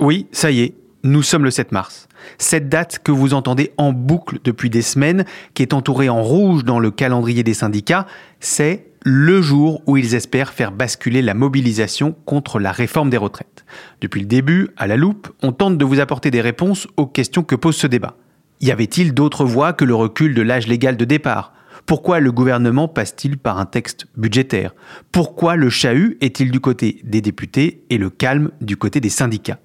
Oui, 0.00 0.28
ça 0.32 0.50
y 0.50 0.60
est, 0.62 0.74
nous 1.04 1.22
sommes 1.22 1.44
le 1.44 1.50
7 1.50 1.72
mars. 1.72 2.08
Cette 2.38 2.70
date 2.70 3.00
que 3.04 3.12
vous 3.12 3.34
entendez 3.34 3.72
en 3.76 3.92
boucle 3.92 4.38
depuis 4.42 4.70
des 4.70 4.80
semaines, 4.80 5.26
qui 5.52 5.62
est 5.62 5.74
entourée 5.74 6.08
en 6.08 6.22
rouge 6.22 6.64
dans 6.64 6.78
le 6.78 6.90
calendrier 6.90 7.42
des 7.42 7.52
syndicats, 7.52 8.06
c'est 8.40 8.86
le 9.04 9.42
jour 9.42 9.82
où 9.86 9.98
ils 9.98 10.14
espèrent 10.14 10.54
faire 10.54 10.72
basculer 10.72 11.20
la 11.20 11.34
mobilisation 11.34 12.16
contre 12.24 12.58
la 12.58 12.72
réforme 12.72 13.10
des 13.10 13.18
retraites. 13.18 13.66
Depuis 14.00 14.22
le 14.22 14.26
début, 14.26 14.70
à 14.78 14.86
la 14.86 14.96
loupe, 14.96 15.28
on 15.42 15.52
tente 15.52 15.76
de 15.76 15.84
vous 15.84 16.00
apporter 16.00 16.30
des 16.30 16.40
réponses 16.40 16.88
aux 16.96 17.06
questions 17.06 17.42
que 17.42 17.54
pose 17.54 17.76
ce 17.76 17.86
débat. 17.86 18.16
Y 18.62 18.70
avait-il 18.70 19.12
d'autres 19.12 19.44
voies 19.44 19.74
que 19.74 19.84
le 19.84 19.94
recul 19.94 20.34
de 20.34 20.40
l'âge 20.40 20.66
légal 20.66 20.96
de 20.96 21.04
départ? 21.04 21.52
Pourquoi 21.84 22.20
le 22.20 22.32
gouvernement 22.32 22.88
passe-t-il 22.88 23.36
par 23.36 23.58
un 23.58 23.66
texte 23.66 24.06
budgétaire? 24.16 24.74
Pourquoi 25.12 25.56
le 25.56 25.68
chahut 25.68 26.16
est-il 26.22 26.50
du 26.50 26.60
côté 26.60 27.02
des 27.04 27.20
députés 27.20 27.84
et 27.90 27.98
le 27.98 28.08
calme 28.08 28.50
du 28.62 28.78
côté 28.78 29.00
des 29.00 29.10
syndicats? 29.10 29.58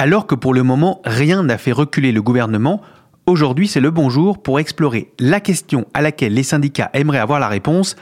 Alors 0.00 0.28
que 0.28 0.36
pour 0.36 0.54
le 0.54 0.62
moment, 0.62 1.00
rien 1.04 1.42
n'a 1.42 1.58
fait 1.58 1.72
reculer 1.72 2.12
le 2.12 2.22
gouvernement, 2.22 2.82
aujourd'hui 3.26 3.66
c'est 3.66 3.80
le 3.80 3.90
bon 3.90 4.10
jour 4.10 4.40
pour 4.40 4.60
explorer 4.60 5.10
la 5.18 5.40
question 5.40 5.86
à 5.92 6.02
laquelle 6.02 6.34
les 6.34 6.44
syndicats 6.44 6.88
aimeraient 6.92 7.18
avoir 7.18 7.40
la 7.40 7.48
réponse 7.48 7.96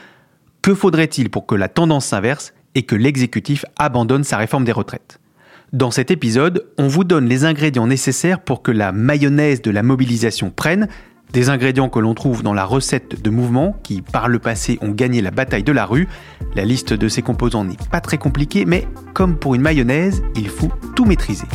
que 0.61 0.75
faudrait-il 0.75 1.31
pour 1.31 1.47
que 1.47 1.55
la 1.55 1.69
tendance 1.69 2.05
s'inverse 2.05 2.53
et 2.75 2.83
que 2.83 2.95
l'exécutif 2.95 3.65
abandonne 3.79 4.23
sa 4.23 4.37
réforme 4.37 4.63
des 4.63 4.71
retraites? 4.71 5.19
Dans 5.73 5.89
cet 5.89 6.11
épisode, 6.11 6.67
on 6.77 6.87
vous 6.87 7.03
donne 7.03 7.25
les 7.25 7.45
ingrédients 7.45 7.87
nécessaires 7.87 8.41
pour 8.41 8.61
que 8.61 8.71
la 8.71 8.91
mayonnaise 8.91 9.63
de 9.63 9.71
la 9.71 9.81
mobilisation 9.81 10.51
prenne, 10.51 10.89
des 11.33 11.49
ingrédients 11.49 11.89
que 11.89 11.97
l'on 11.97 12.13
trouve 12.13 12.43
dans 12.43 12.53
la 12.53 12.63
recette 12.63 13.23
de 13.23 13.29
mouvements 13.31 13.75
qui, 13.81 14.03
par 14.03 14.27
le 14.27 14.37
passé, 14.37 14.77
ont 14.81 14.91
gagné 14.91 15.23
la 15.23 15.31
bataille 15.31 15.63
de 15.63 15.71
la 15.71 15.85
rue. 15.85 16.07
La 16.53 16.63
liste 16.63 16.93
de 16.93 17.07
ces 17.07 17.23
composants 17.23 17.65
n'est 17.65 17.75
pas 17.89 18.01
très 18.01 18.19
compliquée, 18.19 18.65
mais 18.65 18.87
comme 19.15 19.35
pour 19.35 19.55
une 19.55 19.61
mayonnaise, 19.61 20.21
il 20.35 20.47
faut 20.47 20.71
tout 20.95 21.05
maîtriser. 21.05 21.47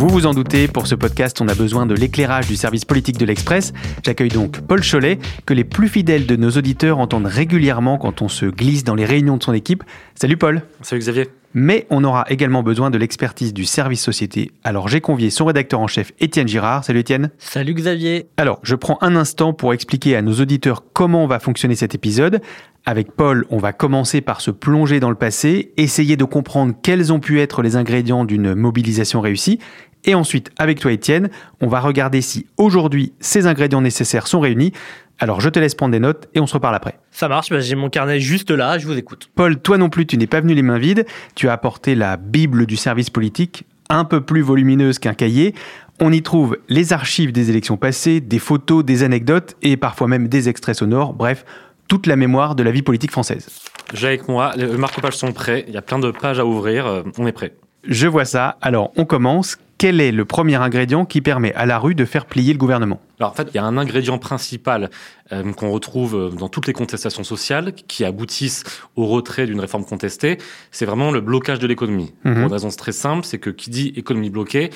Vous 0.00 0.08
vous 0.08 0.24
en 0.24 0.32
doutez, 0.32 0.66
pour 0.66 0.86
ce 0.86 0.94
podcast, 0.94 1.42
on 1.42 1.48
a 1.48 1.54
besoin 1.54 1.84
de 1.84 1.94
l'éclairage 1.94 2.48
du 2.48 2.56
service 2.56 2.86
politique 2.86 3.18
de 3.18 3.26
l'Express. 3.26 3.74
J'accueille 4.02 4.30
donc 4.30 4.62
Paul 4.62 4.80
Cholet, 4.80 5.18
que 5.44 5.52
les 5.52 5.62
plus 5.62 5.88
fidèles 5.88 6.24
de 6.24 6.36
nos 6.36 6.48
auditeurs 6.52 7.00
entendent 7.00 7.26
régulièrement 7.26 7.98
quand 7.98 8.22
on 8.22 8.28
se 8.28 8.46
glisse 8.46 8.82
dans 8.82 8.94
les 8.94 9.04
réunions 9.04 9.36
de 9.36 9.42
son 9.42 9.52
équipe. 9.52 9.84
Salut 10.14 10.38
Paul. 10.38 10.62
Salut 10.80 11.00
Xavier. 11.00 11.28
Mais 11.52 11.86
on 11.90 12.02
aura 12.04 12.24
également 12.28 12.62
besoin 12.62 12.90
de 12.90 12.96
l'expertise 12.96 13.52
du 13.52 13.64
service 13.64 14.00
société. 14.00 14.52
Alors 14.64 14.88
j'ai 14.88 15.00
convié 15.02 15.28
son 15.28 15.44
rédacteur 15.44 15.80
en 15.80 15.88
chef 15.88 16.12
Étienne 16.18 16.48
Girard. 16.48 16.84
Salut 16.84 17.00
Étienne. 17.00 17.30
Salut 17.38 17.74
Xavier. 17.74 18.28
Alors 18.38 18.60
je 18.62 18.76
prends 18.76 18.98
un 19.02 19.16
instant 19.16 19.52
pour 19.52 19.74
expliquer 19.74 20.16
à 20.16 20.22
nos 20.22 20.34
auditeurs 20.34 20.84
comment 20.94 21.26
va 21.26 21.40
fonctionner 21.40 21.74
cet 21.74 21.94
épisode. 21.94 22.40
Avec 22.86 23.12
Paul, 23.12 23.44
on 23.50 23.58
va 23.58 23.74
commencer 23.74 24.22
par 24.22 24.40
se 24.40 24.50
plonger 24.50 25.00
dans 25.00 25.10
le 25.10 25.16
passé, 25.16 25.72
essayer 25.76 26.16
de 26.16 26.24
comprendre 26.24 26.72
quels 26.82 27.12
ont 27.12 27.20
pu 27.20 27.40
être 27.40 27.62
les 27.62 27.76
ingrédients 27.76 28.24
d'une 28.24 28.54
mobilisation 28.54 29.20
réussie. 29.20 29.58
Et 30.04 30.14
ensuite, 30.14 30.50
avec 30.58 30.80
toi 30.80 30.92
Étienne, 30.92 31.30
on 31.60 31.66
va 31.66 31.80
regarder 31.80 32.20
si 32.22 32.46
aujourd'hui 32.56 33.12
ces 33.20 33.46
ingrédients 33.46 33.80
nécessaires 33.80 34.26
sont 34.26 34.40
réunis. 34.40 34.72
Alors 35.18 35.42
je 35.42 35.50
te 35.50 35.58
laisse 35.58 35.74
prendre 35.74 35.92
des 35.92 36.00
notes 36.00 36.28
et 36.34 36.40
on 36.40 36.46
se 36.46 36.54
reparle 36.54 36.74
après. 36.74 36.98
Ça 37.10 37.28
marche, 37.28 37.50
bah, 37.50 37.60
j'ai 37.60 37.74
mon 37.74 37.90
carnet 37.90 38.20
juste 38.20 38.50
là, 38.50 38.78
je 38.78 38.86
vous 38.86 38.96
écoute. 38.96 39.28
Paul, 39.34 39.58
toi 39.60 39.76
non 39.76 39.90
plus, 39.90 40.06
tu 40.06 40.16
n'es 40.16 40.26
pas 40.26 40.40
venu 40.40 40.54
les 40.54 40.62
mains 40.62 40.78
vides. 40.78 41.04
Tu 41.34 41.48
as 41.48 41.52
apporté 41.52 41.94
la 41.94 42.16
Bible 42.16 42.64
du 42.64 42.76
service 42.76 43.10
politique, 43.10 43.64
un 43.90 44.04
peu 44.04 44.22
plus 44.22 44.40
volumineuse 44.40 44.98
qu'un 44.98 45.14
cahier. 45.14 45.54
On 46.00 46.10
y 46.10 46.22
trouve 46.22 46.56
les 46.70 46.94
archives 46.94 47.32
des 47.32 47.50
élections 47.50 47.76
passées, 47.76 48.20
des 48.20 48.38
photos, 48.38 48.82
des 48.82 49.02
anecdotes 49.02 49.56
et 49.60 49.76
parfois 49.76 50.08
même 50.08 50.28
des 50.28 50.48
extraits 50.48 50.76
sonores. 50.76 51.12
Bref, 51.12 51.44
toute 51.88 52.06
la 52.06 52.16
mémoire 52.16 52.54
de 52.54 52.62
la 52.62 52.70
vie 52.70 52.80
politique 52.80 53.10
française. 53.10 53.48
J'ai 53.92 54.06
avec 54.06 54.28
moi, 54.28 54.52
les 54.56 54.64
marque-pages 54.64 55.16
sont 55.16 55.32
prêts, 55.32 55.64
il 55.68 55.74
y 55.74 55.76
a 55.76 55.82
plein 55.82 55.98
de 55.98 56.10
pages 56.10 56.38
à 56.38 56.46
ouvrir, 56.46 56.86
euh, 56.86 57.02
on 57.18 57.26
est 57.26 57.32
prêt. 57.32 57.52
Je 57.84 58.06
vois 58.06 58.24
ça. 58.24 58.56
Alors, 58.62 58.92
on 58.96 59.04
commence. 59.04 59.58
Quel 59.80 60.02
est 60.02 60.12
le 60.12 60.26
premier 60.26 60.56
ingrédient 60.56 61.06
qui 61.06 61.22
permet 61.22 61.54
à 61.54 61.64
la 61.64 61.78
rue 61.78 61.94
de 61.94 62.04
faire 62.04 62.26
plier 62.26 62.52
le 62.52 62.58
gouvernement? 62.58 63.00
Alors 63.18 63.32
en 63.32 63.34
fait, 63.34 63.48
il 63.50 63.54
y 63.54 63.58
a 63.58 63.64
un 63.64 63.78
ingrédient 63.78 64.18
principal 64.18 64.90
euh, 65.32 65.54
qu'on 65.54 65.70
retrouve 65.70 66.14
euh, 66.14 66.28
dans 66.28 66.50
toutes 66.50 66.66
les 66.66 66.74
contestations 66.74 67.24
sociales 67.24 67.72
qui 67.72 68.04
aboutissent 68.04 68.64
au 68.96 69.06
retrait 69.06 69.46
d'une 69.46 69.58
réforme 69.58 69.86
contestée, 69.86 70.36
c'est 70.70 70.84
vraiment 70.84 71.10
le 71.10 71.22
blocage 71.22 71.60
de 71.60 71.66
l'économie. 71.66 72.12
Mhm. 72.24 72.34
Pour 72.34 72.42
une 72.42 72.52
raison 72.52 72.68
très 72.68 72.92
simple, 72.92 73.24
c'est 73.24 73.38
que 73.38 73.48
qui 73.48 73.70
dit 73.70 73.94
économie 73.96 74.28
bloquée, 74.28 74.68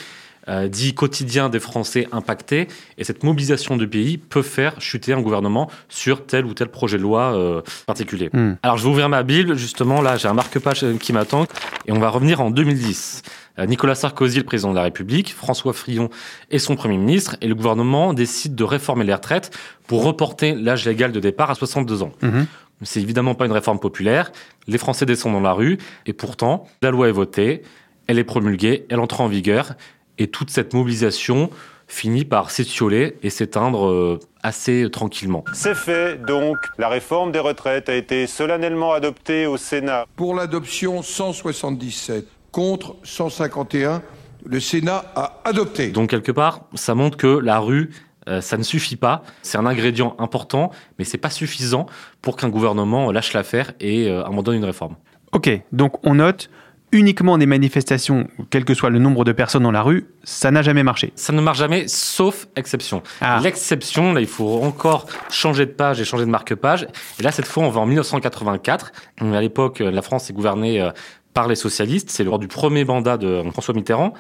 euh, 0.49 0.69
dit 0.69 0.93
quotidien 0.93 1.49
des 1.49 1.61
Français 1.61 2.07
impactés, 2.13 2.69
et 2.99 3.05
cette 3.05 3.25
mobilisation 3.25 3.79
du 3.79 3.89
pays 3.89 4.19
peut 4.19 4.43
faire 4.43 4.79
chuter 4.79 5.15
un 5.15 5.23
gouvernement 5.23 5.71
sur 5.89 6.27
tel 6.27 6.45
ou 6.45 6.53
tel 6.53 6.69
projet 6.69 6.99
de 6.99 7.03
loi 7.03 7.35
euh, 7.35 7.63
particulier. 7.87 8.29
Hmm. 8.31 8.55
Alors 8.63 8.77
je 8.77 8.85
vais 8.85 8.91
ouvrir 8.91 9.09
ma 9.09 9.23
Bible, 9.23 9.55
justement, 9.57 10.03
là 10.03 10.17
j'ai 10.17 10.29
un 10.29 10.35
marque-page 10.35 10.85
qui 10.99 11.15
m'attend, 11.15 11.47
et 11.87 11.93
on 11.93 11.99
va 11.99 12.11
revenir 12.11 12.43
en 12.43 12.51
2010. 12.51 13.23
Euh, 13.59 13.67
Nicolas 13.67 13.95
Sarkozy, 13.95 14.39
le 14.39 14.45
président 14.45 14.71
de 14.71 14.77
la 14.77 14.83
République, 14.83 15.33
François 15.33 15.73
Fillon 15.73 16.11
est 16.51 16.59
son 16.59 16.77
Premier 16.77 16.99
ministre, 16.99 17.37
et 17.41 17.47
le 17.47 17.55
gouvernement 17.55 18.13
décide 18.13 18.55
de 18.55 18.65
réformer 18.65 19.05
les 19.05 19.15
retraites 19.15 19.57
pour 19.87 20.05
reporter 20.05 20.55
l'âge 20.55 20.85
légal 20.87 21.13
de 21.13 21.21
départ 21.21 21.51
à 21.51 21.55
62 21.55 22.03
ans. 22.03 22.13
Mhm. 22.23 22.47
C'est 22.83 23.01
évidemment 23.01 23.35
pas 23.35 23.47
une 23.47 23.53
réforme 23.53 23.79
populaire, 23.79 24.33
les 24.67 24.79
Français 24.79 25.07
descendent 25.07 25.35
dans 25.35 25.41
la 25.41 25.53
rue, 25.53 25.79
et 26.07 26.13
pourtant, 26.13 26.67
la 26.83 26.91
loi 26.91 27.09
est 27.09 27.13
votée, 27.13 27.63
elle 28.09 28.19
est 28.19 28.25
promulguée, 28.25 28.87
elle 28.91 29.01
entre 29.01 29.21
en 29.21 29.29
vigueur, 29.29 29.75
et 30.19 30.27
toute 30.27 30.51
cette 30.51 30.75
mobilisation 30.75 31.51
finit 31.87 32.25
par 32.25 32.51
s'étioler 32.51 33.17
et 33.23 33.31
s'éteindre 33.31 33.87
euh, 33.87 34.19
assez 34.43 34.89
tranquillement. 34.91 35.45
C'est 35.53 35.75
fait, 35.75 36.21
donc. 36.25 36.57
La 36.79 36.89
réforme 36.89 37.31
des 37.31 37.39
retraites 37.39 37.89
a 37.89 37.95
été 37.95 38.27
solennellement 38.27 38.93
adoptée 38.93 39.47
au 39.47 39.57
Sénat. 39.57 40.07
Pour 40.17 40.35
l'adoption 40.35 41.03
177 41.03 42.27
contre 42.55 42.95
151, 43.03 44.01
le 44.47 44.61
Sénat 44.61 45.07
a 45.17 45.41
adopté. 45.45 45.89
Donc 45.89 46.11
quelque 46.11 46.31
part, 46.31 46.61
ça 46.75 46.95
montre 46.95 47.17
que 47.17 47.27
la 47.27 47.59
rue, 47.59 47.91
euh, 48.29 48.41
ça 48.41 48.57
ne 48.57 48.63
suffit 48.63 48.95
pas. 48.95 49.25
C'est 49.43 49.59
un 49.59 49.67
ingrédient 49.67 50.15
important, 50.21 50.71
mais 50.97 51.05
c'est 51.05 51.19
pas 51.19 51.31
suffisant 51.31 51.87
pour 52.23 52.37
qu'un 52.37 52.51
gouvernement 52.51 53.11
lâche 53.11 53.33
l'affaire 53.33 53.73
et 53.81 54.09
euh, 54.09 54.25
abandonne 54.25 54.55
une 54.55 54.65
réforme. 54.65 54.95
Ok, 55.33 55.51
donc 55.73 56.07
on 56.07 56.15
note 56.15 56.49
uniquement 56.93 57.39
des 57.39 57.47
manifestations, 57.47 58.29
quel 58.51 58.65
que 58.65 58.73
soit 58.73 58.89
le 58.89 59.01
nombre 59.01 59.25
de 59.25 59.33
personnes 59.33 59.65
dans 59.65 59.73
la 59.73 59.83
rue, 59.83 60.07
ça 60.23 60.53
n'a 60.53 60.63
jamais 60.63 60.85
marché. 60.85 61.13
Ça 61.17 61.33
ne 61.33 61.41
marche 61.41 61.59
jamais, 61.59 61.89
sauf 61.89 62.47
exception. 62.55 63.03
Ah. 63.21 63.41
L'exception, 63.43 64.13
là, 64.13 64.21
il 64.21 64.29
faut 64.29 64.63
encore 64.63 65.07
changer 65.29 65.67
de 65.67 65.73
page 65.73 66.01
et 66.01 66.05
changer 66.05 66.25
de 66.25 66.31
marque-page. 66.31 66.87
Et 67.19 67.25
là, 67.25 67.33
cette 67.33 67.47
fois, 67.47 67.65
on 67.65 67.71
va 67.71 67.81
en 67.81 67.87
1984. 67.87 68.93
À 69.21 69.41
l'époque, 69.41 69.81
la 69.81 70.03
France 70.03 70.31
est 70.31 70.33
gouvernée 70.33 70.81
euh, 70.81 70.93
par 71.35 71.49
les 71.49 71.57
socialistes. 71.57 72.11
C'est 72.11 72.25
lors 72.25 72.39
du 72.39 72.49
premier 72.49 72.85
mandat 72.85 73.19
de 73.19 73.43
François 73.53 73.75
Mitterrand. 73.75 74.15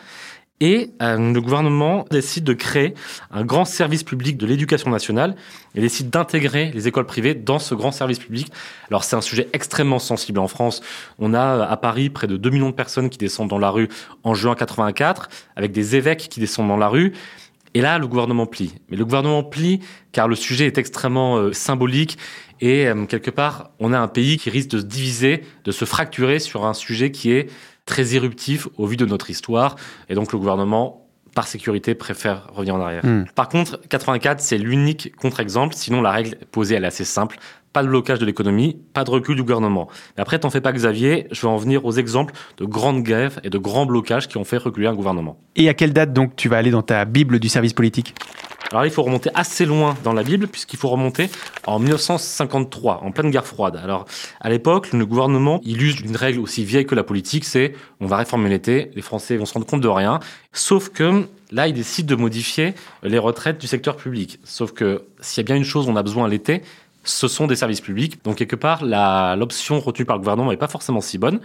Et 0.60 0.90
euh, 1.02 1.32
le 1.32 1.40
gouvernement 1.40 2.04
décide 2.10 2.44
de 2.44 2.52
créer 2.52 2.94
un 3.32 3.44
grand 3.44 3.64
service 3.64 4.04
public 4.04 4.36
de 4.36 4.46
l'éducation 4.46 4.88
nationale 4.88 5.34
et 5.74 5.80
décide 5.80 6.10
d'intégrer 6.10 6.70
les 6.72 6.86
écoles 6.86 7.06
privées 7.06 7.34
dans 7.34 7.58
ce 7.58 7.74
grand 7.74 7.90
service 7.90 8.20
public. 8.20 8.52
Alors 8.88 9.02
c'est 9.02 9.16
un 9.16 9.20
sujet 9.20 9.48
extrêmement 9.52 9.98
sensible 9.98 10.38
en 10.38 10.46
France. 10.46 10.80
On 11.18 11.34
a 11.34 11.56
euh, 11.56 11.66
à 11.68 11.76
Paris 11.76 12.08
près 12.08 12.28
de 12.28 12.36
2 12.36 12.50
millions 12.50 12.70
de 12.70 12.74
personnes 12.74 13.10
qui 13.10 13.18
descendent 13.18 13.50
dans 13.50 13.58
la 13.58 13.70
rue 13.70 13.88
en 14.22 14.34
juin 14.34 14.54
84, 14.54 15.28
avec 15.56 15.72
des 15.72 15.96
évêques 15.96 16.28
qui 16.28 16.38
descendent 16.38 16.68
dans 16.68 16.76
la 16.76 16.88
rue. 16.88 17.12
Et 17.74 17.80
là, 17.80 17.98
le 17.98 18.06
gouvernement 18.06 18.46
plie. 18.46 18.76
Mais 18.88 18.96
le 18.96 19.04
gouvernement 19.04 19.42
plie 19.42 19.80
car 20.12 20.28
le 20.28 20.36
sujet 20.36 20.66
est 20.66 20.78
extrêmement 20.78 21.36
euh, 21.36 21.52
symbolique 21.52 22.16
et 22.64 22.90
quelque 23.08 23.30
part, 23.30 23.72
on 23.78 23.92
a 23.92 23.98
un 23.98 24.08
pays 24.08 24.38
qui 24.38 24.48
risque 24.48 24.70
de 24.70 24.78
se 24.78 24.84
diviser, 24.84 25.42
de 25.64 25.70
se 25.70 25.84
fracturer 25.84 26.38
sur 26.38 26.64
un 26.64 26.72
sujet 26.72 27.10
qui 27.10 27.30
est 27.30 27.50
très 27.84 28.14
éruptif 28.14 28.68
au 28.78 28.86
vu 28.86 28.96
de 28.96 29.04
notre 29.04 29.28
histoire. 29.28 29.76
Et 30.08 30.14
donc 30.14 30.32
le 30.32 30.38
gouvernement, 30.38 31.06
par 31.34 31.46
sécurité, 31.46 31.94
préfère 31.94 32.48
revenir 32.54 32.76
en 32.76 32.80
arrière. 32.80 33.04
Hmm. 33.04 33.24
Par 33.34 33.50
contre, 33.50 33.78
84, 33.90 34.40
c'est 34.40 34.56
l'unique 34.56 35.14
contre-exemple. 35.16 35.74
Sinon, 35.74 36.00
la 36.00 36.12
règle 36.12 36.38
posée, 36.52 36.76
elle 36.76 36.84
est 36.84 36.86
assez 36.86 37.04
simple. 37.04 37.36
Pas 37.74 37.82
de 37.82 37.88
blocage 37.88 38.18
de 38.18 38.24
l'économie, 38.24 38.78
pas 38.94 39.04
de 39.04 39.10
recul 39.10 39.36
du 39.36 39.42
gouvernement. 39.42 39.88
Mais 40.16 40.22
après, 40.22 40.38
t'en 40.38 40.48
fais 40.48 40.62
pas, 40.62 40.72
Xavier. 40.72 41.26
Je 41.32 41.42
vais 41.42 41.48
en 41.48 41.58
venir 41.58 41.84
aux 41.84 41.92
exemples 41.92 42.32
de 42.56 42.64
grandes 42.64 43.02
grèves 43.02 43.40
et 43.44 43.50
de 43.50 43.58
grands 43.58 43.84
blocages 43.84 44.26
qui 44.26 44.38
ont 44.38 44.44
fait 44.44 44.56
reculer 44.56 44.86
un 44.86 44.94
gouvernement. 44.94 45.38
Et 45.54 45.68
à 45.68 45.74
quelle 45.74 45.92
date 45.92 46.14
donc 46.14 46.34
tu 46.34 46.48
vas 46.48 46.56
aller 46.56 46.70
dans 46.70 46.82
ta 46.82 47.04
Bible 47.04 47.40
du 47.40 47.50
service 47.50 47.74
politique? 47.74 48.14
Alors 48.74 48.86
il 48.86 48.90
faut 48.90 49.04
remonter 49.04 49.30
assez 49.34 49.66
loin 49.66 49.96
dans 50.02 50.12
la 50.12 50.24
Bible, 50.24 50.48
puisqu'il 50.48 50.78
faut 50.78 50.88
remonter 50.88 51.30
en 51.64 51.78
1953, 51.78 53.04
en 53.04 53.12
pleine 53.12 53.30
guerre 53.30 53.46
froide. 53.46 53.80
Alors 53.82 54.04
à 54.40 54.50
l'époque, 54.50 54.92
le 54.92 55.06
gouvernement, 55.06 55.60
il 55.62 55.80
use 55.80 56.00
une 56.00 56.16
règle 56.16 56.40
aussi 56.40 56.64
vieille 56.64 56.84
que 56.84 56.96
la 56.96 57.04
politique, 57.04 57.44
c'est 57.44 57.74
on 58.00 58.06
va 58.06 58.16
réformer 58.16 58.50
l'été, 58.50 58.90
les 58.96 59.02
Français 59.02 59.36
vont 59.36 59.46
se 59.46 59.54
rendre 59.54 59.66
compte 59.66 59.80
de 59.80 59.86
rien. 59.86 60.18
Sauf 60.52 60.88
que 60.88 61.28
là, 61.52 61.68
il 61.68 61.74
décide 61.74 62.06
de 62.06 62.16
modifier 62.16 62.74
les 63.04 63.18
retraites 63.18 63.58
du 63.58 63.68
secteur 63.68 63.96
public. 63.96 64.40
Sauf 64.42 64.72
que 64.72 65.04
s'il 65.20 65.42
y 65.42 65.44
a 65.44 65.46
bien 65.46 65.54
une 65.54 65.64
chose 65.64 65.88
on 65.88 65.94
a 65.94 66.02
besoin 66.02 66.26
l'été, 66.26 66.62
ce 67.04 67.28
sont 67.28 67.46
des 67.46 67.54
services 67.54 67.80
publics. 67.80 68.24
Donc 68.24 68.36
quelque 68.36 68.56
part, 68.56 68.84
l'option 69.36 69.78
retenue 69.78 70.04
par 70.04 70.16
le 70.16 70.20
gouvernement 70.20 70.50
n'est 70.50 70.56
pas 70.56 70.66
forcément 70.66 71.00
si 71.00 71.16
bonne. 71.16 71.38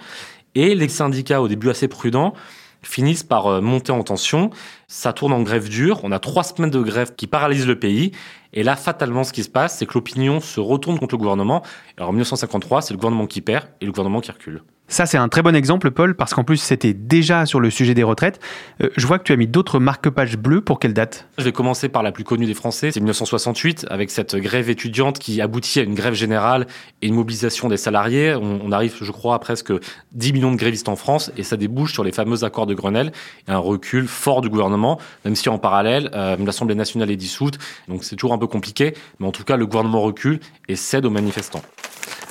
Et 0.55 0.73
les 0.73 0.89
syndicats, 0.89 1.43
au 1.43 1.47
début 1.47 1.69
assez 1.69 1.87
prudents, 1.87 2.33
finissent 2.81 3.23
par 3.23 3.47
euh, 3.47 3.61
monter 3.61 3.91
en 3.91 4.03
tension. 4.03 4.49
Ça 4.87 5.13
tourne 5.13 5.33
en 5.33 5.41
grève 5.41 5.69
dure. 5.69 5.99
On 6.03 6.11
a 6.11 6.19
trois 6.19 6.43
semaines 6.43 6.69
de 6.69 6.81
grève 6.81 7.15
qui 7.15 7.27
paralysent 7.27 7.67
le 7.67 7.77
pays. 7.77 8.11
Et 8.53 8.63
là, 8.63 8.75
fatalement, 8.75 9.23
ce 9.23 9.33
qui 9.33 9.43
se 9.43 9.49
passe, 9.49 9.77
c'est 9.77 9.85
que 9.85 9.93
l'opinion 9.93 10.39
se 10.39 10.59
retourne 10.59 10.97
contre 10.99 11.15
le 11.15 11.19
gouvernement. 11.19 11.63
Alors 11.97 12.09
en 12.09 12.13
1953, 12.13 12.81
c'est 12.81 12.93
le 12.93 12.97
gouvernement 12.97 13.27
qui 13.27 13.41
perd 13.41 13.67
et 13.81 13.85
le 13.85 13.91
gouvernement 13.91 14.21
qui 14.21 14.31
recule. 14.31 14.63
Ça, 14.91 15.05
c'est 15.05 15.19
un 15.19 15.29
très 15.29 15.43
bon 15.43 15.55
exemple, 15.55 15.91
Paul, 15.91 16.15
parce 16.15 16.33
qu'en 16.33 16.43
plus, 16.43 16.57
c'était 16.57 16.95
déjà 16.95 17.45
sur 17.45 17.59
le 17.59 17.69
sujet 17.69 17.93
des 17.93 18.01
retraites. 18.01 18.39
Euh, 18.81 18.89
je 18.97 19.05
vois 19.05 19.19
que 19.19 19.23
tu 19.23 19.31
as 19.31 19.35
mis 19.35 19.45
d'autres 19.45 19.79
marque-pages 19.79 20.35
bleus. 20.35 20.61
Pour 20.61 20.79
quelle 20.79 20.95
date? 20.95 21.27
Je 21.37 21.43
vais 21.43 21.51
commencer 21.51 21.89
par 21.89 22.01
la 22.01 22.11
plus 22.11 22.23
connue 22.23 22.47
des 22.47 22.55
Français, 22.55 22.91
c'est 22.91 22.99
1968, 22.99 23.85
avec 23.91 24.09
cette 24.09 24.35
grève 24.35 24.67
étudiante 24.67 25.19
qui 25.19 25.41
aboutit 25.41 25.79
à 25.79 25.83
une 25.83 25.93
grève 25.93 26.15
générale 26.15 26.65
et 27.03 27.07
une 27.07 27.13
mobilisation 27.13 27.69
des 27.69 27.77
salariés. 27.77 28.33
On, 28.33 28.71
arrive, 28.71 28.95
je 28.99 29.11
crois, 29.11 29.35
à 29.35 29.39
presque 29.39 29.71
10 30.13 30.33
millions 30.33 30.51
de 30.51 30.57
grévistes 30.57 30.89
en 30.89 30.95
France, 30.95 31.31
et 31.37 31.43
ça 31.43 31.55
débouche 31.55 31.93
sur 31.93 32.03
les 32.03 32.11
fameux 32.11 32.43
accords 32.43 32.65
de 32.65 32.73
Grenelle, 32.73 33.11
et 33.47 33.51
un 33.51 33.59
recul 33.59 34.07
fort 34.07 34.41
du 34.41 34.49
gouvernement, 34.49 34.99
même 35.23 35.35
si 35.35 35.49
en 35.49 35.59
parallèle, 35.59 36.09
euh, 36.15 36.35
l'Assemblée 36.43 36.75
nationale 36.75 37.11
est 37.11 37.15
dissoute, 37.15 37.59
donc 37.87 38.03
c'est 38.03 38.15
toujours 38.15 38.33
un 38.33 38.39
peu 38.39 38.47
compliqué, 38.47 38.95
mais 39.19 39.27
en 39.27 39.31
tout 39.31 39.43
cas, 39.43 39.55
le 39.55 39.67
gouvernement 39.67 40.01
recule 40.01 40.39
et 40.67 40.75
cède 40.75 41.05
aux 41.05 41.11
manifestants. 41.11 41.61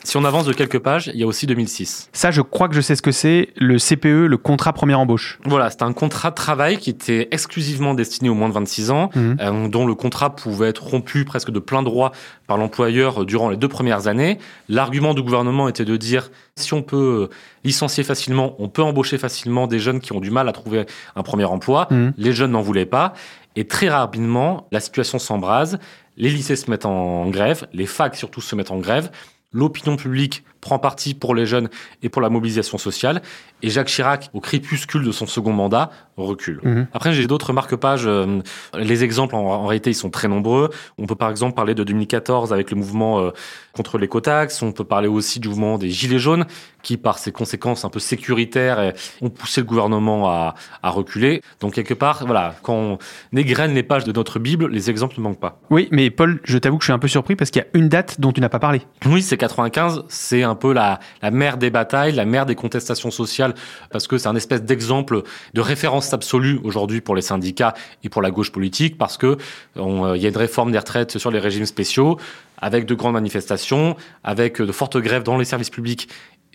Si 0.04 0.16
on 0.16 0.24
avance 0.24 0.46
de 0.46 0.52
quelques 0.54 0.78
pages, 0.78 1.10
il 1.12 1.20
y 1.20 1.22
a 1.22 1.26
aussi 1.26 1.46
2006. 1.46 2.08
Ça, 2.12 2.30
je 2.30 2.40
crois 2.40 2.68
que 2.68 2.74
je 2.74 2.80
sais 2.80 2.96
ce 2.96 3.02
que 3.02 3.12
c'est, 3.12 3.48
le 3.56 3.76
CPE, 3.78 4.26
le 4.26 4.36
contrat 4.36 4.72
première 4.72 5.00
embauche. 5.00 5.38
Voilà, 5.44 5.68
c'était 5.70 5.82
un 5.82 5.92
contrat 5.92 6.30
de 6.30 6.34
travail 6.34 6.78
qui 6.78 6.88
était 6.90 7.28
exclusivement 7.30 7.92
destiné 7.94 8.30
aux 8.30 8.34
moins 8.34 8.48
de 8.48 8.54
26 8.54 8.90
ans, 8.90 9.10
Mhm. 9.14 9.36
euh, 9.40 9.68
dont 9.68 9.86
le 9.86 9.94
contrat 9.94 10.34
pouvait 10.34 10.68
être 10.68 10.84
rompu 10.86 11.24
presque 11.24 11.50
de 11.50 11.58
plein 11.58 11.82
droit 11.82 12.12
par 12.46 12.56
l'employeur 12.56 13.26
durant 13.26 13.50
les 13.50 13.56
deux 13.58 13.68
premières 13.68 14.06
années. 14.06 14.38
L'argument 14.70 15.12
du 15.12 15.22
gouvernement 15.22 15.68
était 15.68 15.84
de 15.84 15.96
dire, 15.96 16.30
si 16.56 16.72
on 16.72 16.82
peut 16.82 17.28
licencier 17.64 18.02
facilement, 18.04 18.54
on 18.58 18.68
peut 18.68 18.82
embaucher 18.82 19.18
facilement 19.18 19.66
des 19.66 19.78
jeunes 19.78 20.00
qui 20.00 20.12
ont 20.12 20.20
du 20.20 20.30
mal 20.30 20.48
à 20.48 20.52
trouver 20.52 20.86
un 21.16 21.22
premier 21.22 21.44
emploi. 21.44 21.86
Mhm. 21.90 22.14
Les 22.16 22.32
jeunes 22.32 22.52
n'en 22.52 22.62
voulaient 22.62 22.86
pas. 22.86 23.12
Et 23.56 23.66
très 23.66 23.88
rapidement, 23.88 24.68
la 24.72 24.80
situation 24.80 25.18
s'embrase. 25.18 25.78
Les 26.16 26.30
lycées 26.30 26.56
se 26.56 26.70
mettent 26.70 26.86
en 26.86 27.28
grève, 27.28 27.66
les 27.72 27.86
facs 27.86 28.16
surtout 28.16 28.40
se 28.40 28.54
mettent 28.56 28.70
en 28.70 28.78
grève. 28.78 29.10
L'opinion 29.50 29.96
publique 29.96 30.44
prend 30.60 30.78
parti 30.78 31.14
pour 31.14 31.34
les 31.34 31.46
jeunes 31.46 31.68
et 32.02 32.08
pour 32.08 32.22
la 32.22 32.28
mobilisation 32.30 32.78
sociale. 32.78 33.22
Et 33.62 33.70
Jacques 33.70 33.88
Chirac, 33.88 34.30
au 34.34 34.40
crépuscule 34.40 35.04
de 35.04 35.10
son 35.12 35.26
second 35.26 35.52
mandat, 35.52 35.90
recule. 36.16 36.60
Mhm. 36.62 36.86
Après, 36.92 37.12
j'ai 37.12 37.26
d'autres 37.26 37.52
marque-pages. 37.52 38.06
euh, 38.06 38.40
les 38.76 39.02
exemples, 39.04 39.34
en, 39.34 39.40
en 39.40 39.66
réalité, 39.66 39.90
ils 39.90 39.94
sont 39.94 40.10
très 40.10 40.28
nombreux. 40.28 40.70
On 40.98 41.06
peut 41.06 41.14
par 41.16 41.30
exemple 41.30 41.54
parler 41.54 41.74
de 41.74 41.82
2014 41.84 42.52
avec 42.52 42.70
le 42.70 42.76
mouvement 42.76 43.20
euh, 43.20 43.30
contre 43.72 43.98
l'écotaxe. 43.98 44.62
On 44.62 44.72
peut 44.72 44.84
parler 44.84 45.08
aussi 45.08 45.40
du 45.40 45.48
mouvement 45.48 45.78
des 45.78 45.90
Gilets 45.90 46.18
jaunes 46.18 46.46
qui, 46.82 46.96
par 46.96 47.18
ses 47.18 47.32
conséquences 47.32 47.84
un 47.84 47.88
peu 47.88 47.98
sécuritaires, 47.98 48.92
ont 49.20 49.30
poussé 49.30 49.60
le 49.60 49.66
gouvernement 49.66 50.28
à, 50.28 50.54
à 50.82 50.90
reculer. 50.90 51.42
Donc, 51.60 51.74
quelque 51.74 51.94
part, 51.94 52.24
voilà, 52.26 52.54
quand 52.62 52.74
on 52.74 52.98
égrène 53.36 53.74
les 53.74 53.82
pages 53.82 54.04
de 54.04 54.12
notre 54.12 54.38
Bible, 54.38 54.68
les 54.70 54.90
exemples 54.90 55.16
ne 55.18 55.22
manquent 55.22 55.40
pas. 55.40 55.60
Oui, 55.70 55.88
mais 55.90 56.10
Paul, 56.10 56.40
je 56.44 56.58
t'avoue 56.58 56.78
que 56.78 56.82
je 56.82 56.86
suis 56.86 56.92
un 56.92 56.98
peu 56.98 57.08
surpris 57.08 57.34
parce 57.36 57.50
qu'il 57.50 57.62
y 57.62 57.64
a 57.64 57.68
une 57.78 57.88
date 57.88 58.20
dont 58.20 58.32
tu 58.32 58.40
n'as 58.40 58.48
pas 58.48 58.58
parlé. 58.60 58.82
Oui, 59.06 59.22
c'est 59.22 59.36
95, 59.36 60.04
c'est 60.08 60.42
un 60.48 60.54
peu 60.54 60.72
la, 60.72 61.00
mère 61.30 61.56
des 61.56 61.70
batailles, 61.70 62.12
la 62.12 62.24
mère 62.24 62.46
des 62.46 62.54
contestations 62.54 63.10
sociales, 63.10 63.54
parce 63.90 64.06
que 64.06 64.18
c'est 64.18 64.28
un 64.28 64.36
espèce 64.36 64.62
d'exemple 64.62 65.22
de 65.54 65.60
référence 65.60 66.12
absolue 66.12 66.60
aujourd'hui 66.64 67.00
pour 67.00 67.14
les 67.14 67.22
syndicats 67.22 67.74
et 68.02 68.08
pour 68.08 68.22
la 68.22 68.30
gauche 68.30 68.50
politique, 68.50 68.98
parce 68.98 69.16
que 69.16 69.38
euh, 69.76 70.12
il 70.16 70.22
y 70.22 70.26
a 70.26 70.28
une 70.28 70.36
réforme 70.36 70.72
des 70.72 70.78
retraites 70.78 71.18
sur 71.18 71.30
les 71.30 71.38
régimes 71.38 71.66
spéciaux, 71.66 72.18
avec 72.60 72.86
de 72.86 72.94
grandes 72.94 73.14
manifestations, 73.14 73.96
avec 74.24 74.60
de 74.60 74.72
fortes 74.72 74.96
grèves 74.96 75.22
dans 75.22 75.38
les 75.38 75.44
services 75.44 75.70
publics 75.70 76.08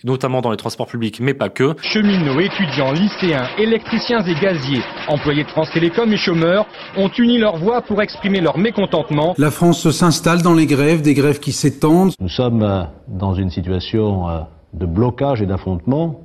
notamment 0.04 0.42
dans 0.42 0.50
les 0.50 0.56
transports 0.56 0.86
publics, 0.86 1.18
mais 1.20 1.34
pas 1.34 1.48
que. 1.48 1.74
Cheminots, 1.82 2.38
étudiants, 2.38 2.92
lycéens, 2.92 3.48
électriciens 3.58 4.22
et 4.24 4.34
gaziers, 4.34 4.82
employés 5.08 5.44
de 5.44 5.48
France 5.48 5.70
Télécom 5.72 6.12
et 6.12 6.16
chômeurs 6.16 6.66
ont 6.96 7.10
uni 7.18 7.38
leur 7.38 7.56
voix 7.56 7.82
pour 7.82 8.00
exprimer 8.02 8.40
leur 8.40 8.58
mécontentement. 8.58 9.34
La 9.38 9.50
France 9.50 9.90
s'installe 9.90 10.42
dans 10.42 10.54
les 10.54 10.66
grèves, 10.66 11.02
des 11.02 11.14
grèves 11.14 11.40
qui 11.40 11.52
s'étendent. 11.52 12.12
Nous 12.20 12.28
sommes 12.28 12.62
euh, 12.62 12.84
dans 13.08 13.34
une 13.34 13.50
situation 13.50 14.28
euh, 14.28 14.40
de 14.74 14.86
blocage 14.86 15.40
et 15.40 15.46
d'affrontement. 15.46 16.20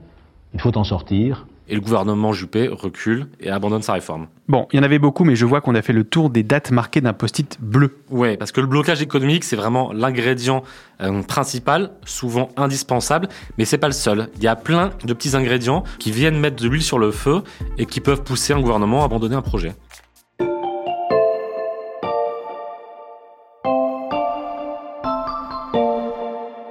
Il 0.53 0.59
faut 0.59 0.77
en 0.77 0.83
sortir. 0.83 1.45
Et 1.69 1.75
le 1.75 1.81
gouvernement 1.81 2.33
Juppé 2.33 2.67
recule 2.67 3.27
et 3.39 3.51
abandonne 3.51 3.83
sa 3.83 3.93
réforme. 3.93 4.27
Bon, 4.47 4.67
il 4.73 4.77
y 4.77 4.79
en 4.79 4.83
avait 4.83 4.97
beaucoup, 4.97 5.23
mais 5.23 5.35
je 5.35 5.45
vois 5.45 5.61
qu'on 5.61 5.75
a 5.75 5.83
fait 5.83 5.93
le 5.93 6.03
tour 6.03 6.31
des 6.31 6.41
dates 6.41 6.71
marquées 6.71 6.99
d'un 6.99 7.13
post-it 7.13 7.57
bleu. 7.61 7.99
Ouais, 8.09 8.37
parce 8.37 8.51
que 8.51 8.59
le 8.59 8.65
blocage 8.65 9.03
économique, 9.03 9.43
c'est 9.43 9.55
vraiment 9.55 9.93
l'ingrédient 9.93 10.63
euh, 11.01 11.21
principal, 11.21 11.91
souvent 12.05 12.49
indispensable, 12.57 13.29
mais 13.59 13.65
c'est 13.65 13.77
pas 13.77 13.87
le 13.87 13.93
seul. 13.93 14.29
Il 14.37 14.43
y 14.43 14.47
a 14.47 14.55
plein 14.55 14.91
de 15.05 15.13
petits 15.13 15.35
ingrédients 15.35 15.83
qui 15.99 16.11
viennent 16.11 16.39
mettre 16.39 16.55
de 16.55 16.67
l'huile 16.67 16.81
sur 16.81 16.97
le 16.97 17.11
feu 17.11 17.43
et 17.77 17.85
qui 17.85 17.99
peuvent 17.99 18.23
pousser 18.23 18.53
un 18.53 18.59
gouvernement 18.59 19.03
à 19.03 19.05
abandonner 19.05 19.35
un 19.35 19.43
projet. 19.43 19.75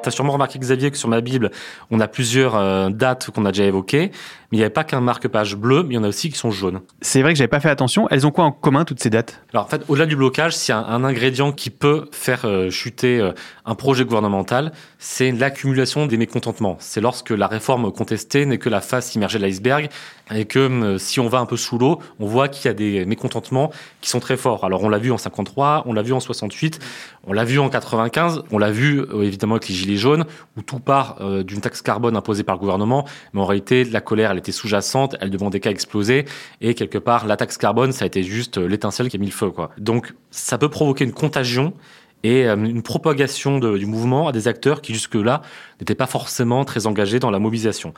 T'as 0.02 0.10
sûrement 0.10 0.32
remarqué, 0.32 0.58
Xavier, 0.58 0.90
que 0.90 0.96
sur 0.96 1.08
ma 1.08 1.20
Bible, 1.20 1.50
on 1.90 2.00
a 2.00 2.08
plusieurs 2.08 2.56
euh, 2.56 2.88
dates 2.88 3.30
qu'on 3.30 3.44
a 3.44 3.52
déjà 3.52 3.64
évoquées, 3.64 4.10
mais 4.50 4.56
il 4.56 4.56
n'y 4.58 4.62
avait 4.62 4.70
pas 4.70 4.84
qu'un 4.84 5.00
marque-page 5.00 5.56
bleu, 5.56 5.82
mais 5.82 5.94
il 5.94 5.96
y 5.96 5.98
en 5.98 6.04
a 6.04 6.08
aussi 6.08 6.30
qui 6.30 6.38
sont 6.38 6.50
jaunes. 6.50 6.80
C'est 7.00 7.20
vrai 7.20 7.32
que 7.32 7.38
j'avais 7.38 7.48
pas 7.48 7.60
fait 7.60 7.68
attention. 7.68 8.08
Elles 8.10 8.26
ont 8.26 8.30
quoi 8.30 8.44
en 8.44 8.52
commun, 8.52 8.84
toutes 8.84 9.00
ces 9.00 9.10
dates? 9.10 9.42
Alors 9.52 9.66
en 9.66 9.68
fait, 9.68 9.82
au-delà 9.88 10.06
du 10.06 10.16
blocage, 10.16 10.56
s'il 10.56 10.72
y 10.72 10.78
a 10.78 10.78
un, 10.78 11.02
un 11.02 11.04
ingrédient 11.04 11.52
qui 11.52 11.70
peut 11.70 12.06
faire 12.12 12.44
euh, 12.44 12.70
chuter 12.70 13.20
euh, 13.20 13.32
un 13.66 13.74
projet 13.74 14.04
gouvernemental, 14.04 14.72
c'est 14.98 15.32
l'accumulation 15.32 16.06
des 16.06 16.16
mécontentements. 16.16 16.76
C'est 16.80 17.00
lorsque 17.00 17.30
la 17.30 17.46
réforme 17.46 17.90
contestée 17.92 18.46
n'est 18.46 18.58
que 18.58 18.68
la 18.68 18.80
face 18.80 19.14
immergée 19.14 19.38
de 19.38 19.44
l'iceberg 19.44 19.88
et 20.34 20.44
que 20.44 20.58
euh, 20.58 20.98
si 20.98 21.20
on 21.20 21.28
va 21.28 21.38
un 21.38 21.46
peu 21.46 21.56
sous 21.56 21.78
l'eau, 21.78 21.98
on 22.20 22.26
voit 22.26 22.48
qu'il 22.48 22.66
y 22.66 22.68
a 22.68 22.74
des 22.74 23.04
mécontentements 23.04 23.70
qui 24.00 24.10
sont 24.10 24.20
très 24.20 24.36
forts. 24.36 24.64
Alors 24.64 24.82
on 24.82 24.88
l'a 24.88 24.98
vu 24.98 25.12
en 25.12 25.18
53, 25.18 25.84
on 25.86 25.92
l'a 25.92 26.02
vu 26.02 26.12
en 26.12 26.20
68, 26.20 26.78
on 27.26 27.32
l'a 27.32 27.44
vu 27.44 27.58
en 27.58 27.68
95, 27.68 28.42
on 28.50 28.58
l'a 28.58 28.70
vu 28.70 29.00
euh, 29.00 29.22
évidemment 29.22 29.54
avec 29.54 29.68
les 29.68 29.74
gilets 29.74 29.96
jaunes 29.96 30.24
où 30.56 30.62
tout 30.62 30.80
part 30.80 31.16
euh, 31.20 31.42
d'une 31.42 31.60
taxe 31.60 31.82
carbone 31.82 32.16
imposée 32.16 32.42
par 32.42 32.56
le 32.56 32.60
gouvernement, 32.60 33.06
mais 33.32 33.40
en 33.40 33.46
réalité 33.46 33.84
la 33.84 34.00
colère 34.00 34.30
elle 34.30 34.38
était 34.38 34.52
sous-jacente, 34.52 35.16
elle 35.20 35.30
demandait 35.30 35.60
qu'à 35.60 35.70
exploser 35.70 36.24
et 36.60 36.74
quelque 36.74 36.98
part 36.98 37.26
la 37.26 37.36
taxe 37.36 37.56
carbone 37.56 37.92
ça 37.92 38.04
a 38.04 38.06
été 38.06 38.22
juste 38.22 38.58
euh, 38.58 38.66
l'étincelle 38.66 39.08
qui 39.08 39.16
a 39.16 39.20
mis 39.20 39.26
le 39.26 39.32
feu 39.32 39.50
quoi. 39.50 39.70
Donc 39.78 40.14
ça 40.30 40.58
peut 40.58 40.68
provoquer 40.68 41.04
une 41.04 41.12
contagion 41.12 41.72
et 42.22 42.46
euh, 42.46 42.56
une 42.56 42.82
propagation 42.82 43.58
du 43.58 43.86
mouvement 43.86 44.28
à 44.28 44.32
des 44.32 44.48
acteurs 44.48 44.82
qui 44.82 44.92
jusque-là 44.94 45.42
n'étaient 45.80 45.94
pas 45.94 46.06
forcément 46.06 46.64
très 46.64 46.86
engagés 46.86 47.20
dans 47.20 47.30
la 47.30 47.38
mobilisation. 47.38 47.94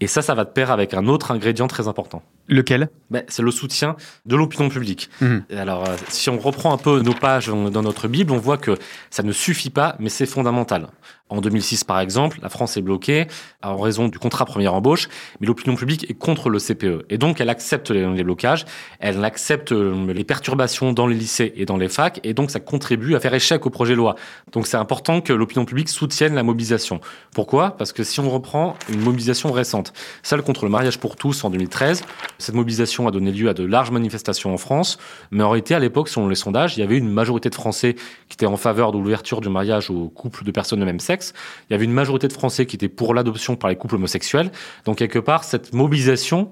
Et 0.00 0.06
ça, 0.06 0.22
ça 0.22 0.34
va 0.34 0.44
de 0.44 0.50
pair 0.50 0.70
avec 0.70 0.94
un 0.94 1.06
autre 1.06 1.30
ingrédient 1.30 1.66
très 1.66 1.86
important. 1.86 2.22
Lequel? 2.48 2.88
Ben, 3.10 3.22
C'est 3.28 3.42
le 3.42 3.50
soutien 3.50 3.96
de 4.26 4.34
l'opinion 4.34 4.68
publique. 4.68 5.10
Mhm. 5.20 5.44
Alors, 5.56 5.88
euh, 5.88 5.96
si 6.08 6.30
on 6.30 6.38
reprend 6.38 6.72
un 6.72 6.78
peu 6.78 7.00
nos 7.00 7.12
pages 7.12 7.48
dans 7.48 7.82
notre 7.82 8.08
Bible, 8.08 8.32
on 8.32 8.38
voit 8.38 8.56
que 8.56 8.78
ça 9.10 9.22
ne 9.22 9.32
suffit 9.32 9.70
pas, 9.70 9.96
mais 9.98 10.08
c'est 10.08 10.26
fondamental. 10.26 10.88
En 11.30 11.40
2006, 11.40 11.84
par 11.84 12.00
exemple, 12.00 12.38
la 12.42 12.48
France 12.48 12.76
est 12.76 12.82
bloquée 12.82 13.26
en 13.62 13.76
raison 13.76 14.08
du 14.08 14.18
contrat 14.18 14.44
première 14.44 14.74
embauche, 14.74 15.08
mais 15.40 15.46
l'opinion 15.46 15.76
publique 15.76 16.10
est 16.10 16.14
contre 16.14 16.50
le 16.50 16.58
CPE. 16.58 17.06
Et 17.08 17.18
donc, 17.18 17.40
elle 17.40 17.48
accepte 17.48 17.90
les, 17.90 18.04
les 18.12 18.24
blocages, 18.24 18.64
elle 18.98 19.24
accepte 19.24 19.70
euh, 19.72 20.12
les 20.12 20.24
perturbations 20.24 20.92
dans 20.92 21.06
les 21.06 21.14
lycées 21.14 21.52
et 21.56 21.66
dans 21.66 21.76
les 21.76 21.88
facs, 21.88 22.20
et 22.24 22.34
donc 22.34 22.50
ça 22.50 22.58
contribue 22.58 23.14
à 23.14 23.20
faire 23.20 23.32
échec 23.32 23.64
au 23.64 23.70
projet 23.70 23.92
de 23.92 23.98
loi. 23.98 24.16
Donc, 24.52 24.66
c'est 24.66 24.76
important 24.76 25.20
que 25.20 25.32
l'opinion 25.32 25.64
publique 25.64 25.88
soutienne 25.88 26.34
la 26.34 26.42
mobilisation. 26.42 27.00
Pourquoi? 27.32 27.76
Parce 27.76 27.92
que 27.92 28.02
si 28.02 28.18
on 28.18 28.28
reprend 28.28 28.74
une 28.88 29.00
mobilisation 29.00 29.52
récente, 29.52 29.92
celle 30.22 30.42
contre 30.42 30.64
le 30.64 30.70
mariage 30.70 30.98
pour 30.98 31.14
tous 31.14 31.44
en 31.44 31.50
2013, 31.50 32.02
cette 32.38 32.54
mobilisation 32.56 33.06
a 33.06 33.12
donné 33.12 33.30
lieu 33.30 33.48
à 33.48 33.54
de 33.54 33.64
larges 33.64 33.92
manifestations 33.92 34.52
en 34.52 34.58
France, 34.58 34.98
mais 35.30 35.44
en 35.44 35.50
réalité, 35.50 35.74
à 35.74 35.78
l'époque, 35.78 36.08
selon 36.08 36.28
les 36.28 36.34
sondages, 36.34 36.76
il 36.76 36.80
y 36.80 36.82
avait 36.82 36.98
une 36.98 37.08
majorité 37.10 37.50
de 37.50 37.54
Français 37.54 37.94
qui 38.28 38.34
étaient 38.34 38.46
en 38.46 38.56
faveur 38.56 38.90
de 38.90 38.98
l'ouverture 38.98 39.40
du 39.40 39.48
mariage 39.48 39.90
aux 39.90 40.08
couples 40.08 40.44
de 40.44 40.50
personnes 40.50 40.80
de 40.80 40.84
même 40.84 41.00
sexe, 41.00 41.19
il 41.68 41.72
y 41.72 41.74
avait 41.74 41.84
une 41.84 41.92
majorité 41.92 42.28
de 42.28 42.32
Français 42.32 42.66
qui 42.66 42.76
étaient 42.76 42.88
pour 42.88 43.14
l'adoption 43.14 43.56
par 43.56 43.70
les 43.70 43.76
couples 43.76 43.96
homosexuels. 43.96 44.50
Donc 44.84 44.98
quelque 44.98 45.18
part, 45.18 45.44
cette 45.44 45.72
mobilisation, 45.72 46.50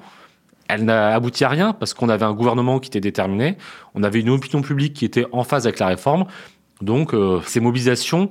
elle 0.68 0.84
n'a 0.84 1.14
abouti 1.14 1.44
à 1.44 1.48
rien 1.48 1.72
parce 1.72 1.94
qu'on 1.94 2.08
avait 2.08 2.24
un 2.24 2.34
gouvernement 2.34 2.78
qui 2.78 2.88
était 2.88 3.00
déterminé, 3.00 3.56
on 3.94 4.02
avait 4.02 4.20
une 4.20 4.30
opinion 4.30 4.62
publique 4.62 4.94
qui 4.94 5.04
était 5.04 5.26
en 5.32 5.44
phase 5.44 5.66
avec 5.66 5.78
la 5.78 5.86
réforme. 5.86 6.26
Donc 6.80 7.14
euh, 7.14 7.40
ces 7.46 7.60
mobilisations, 7.60 8.28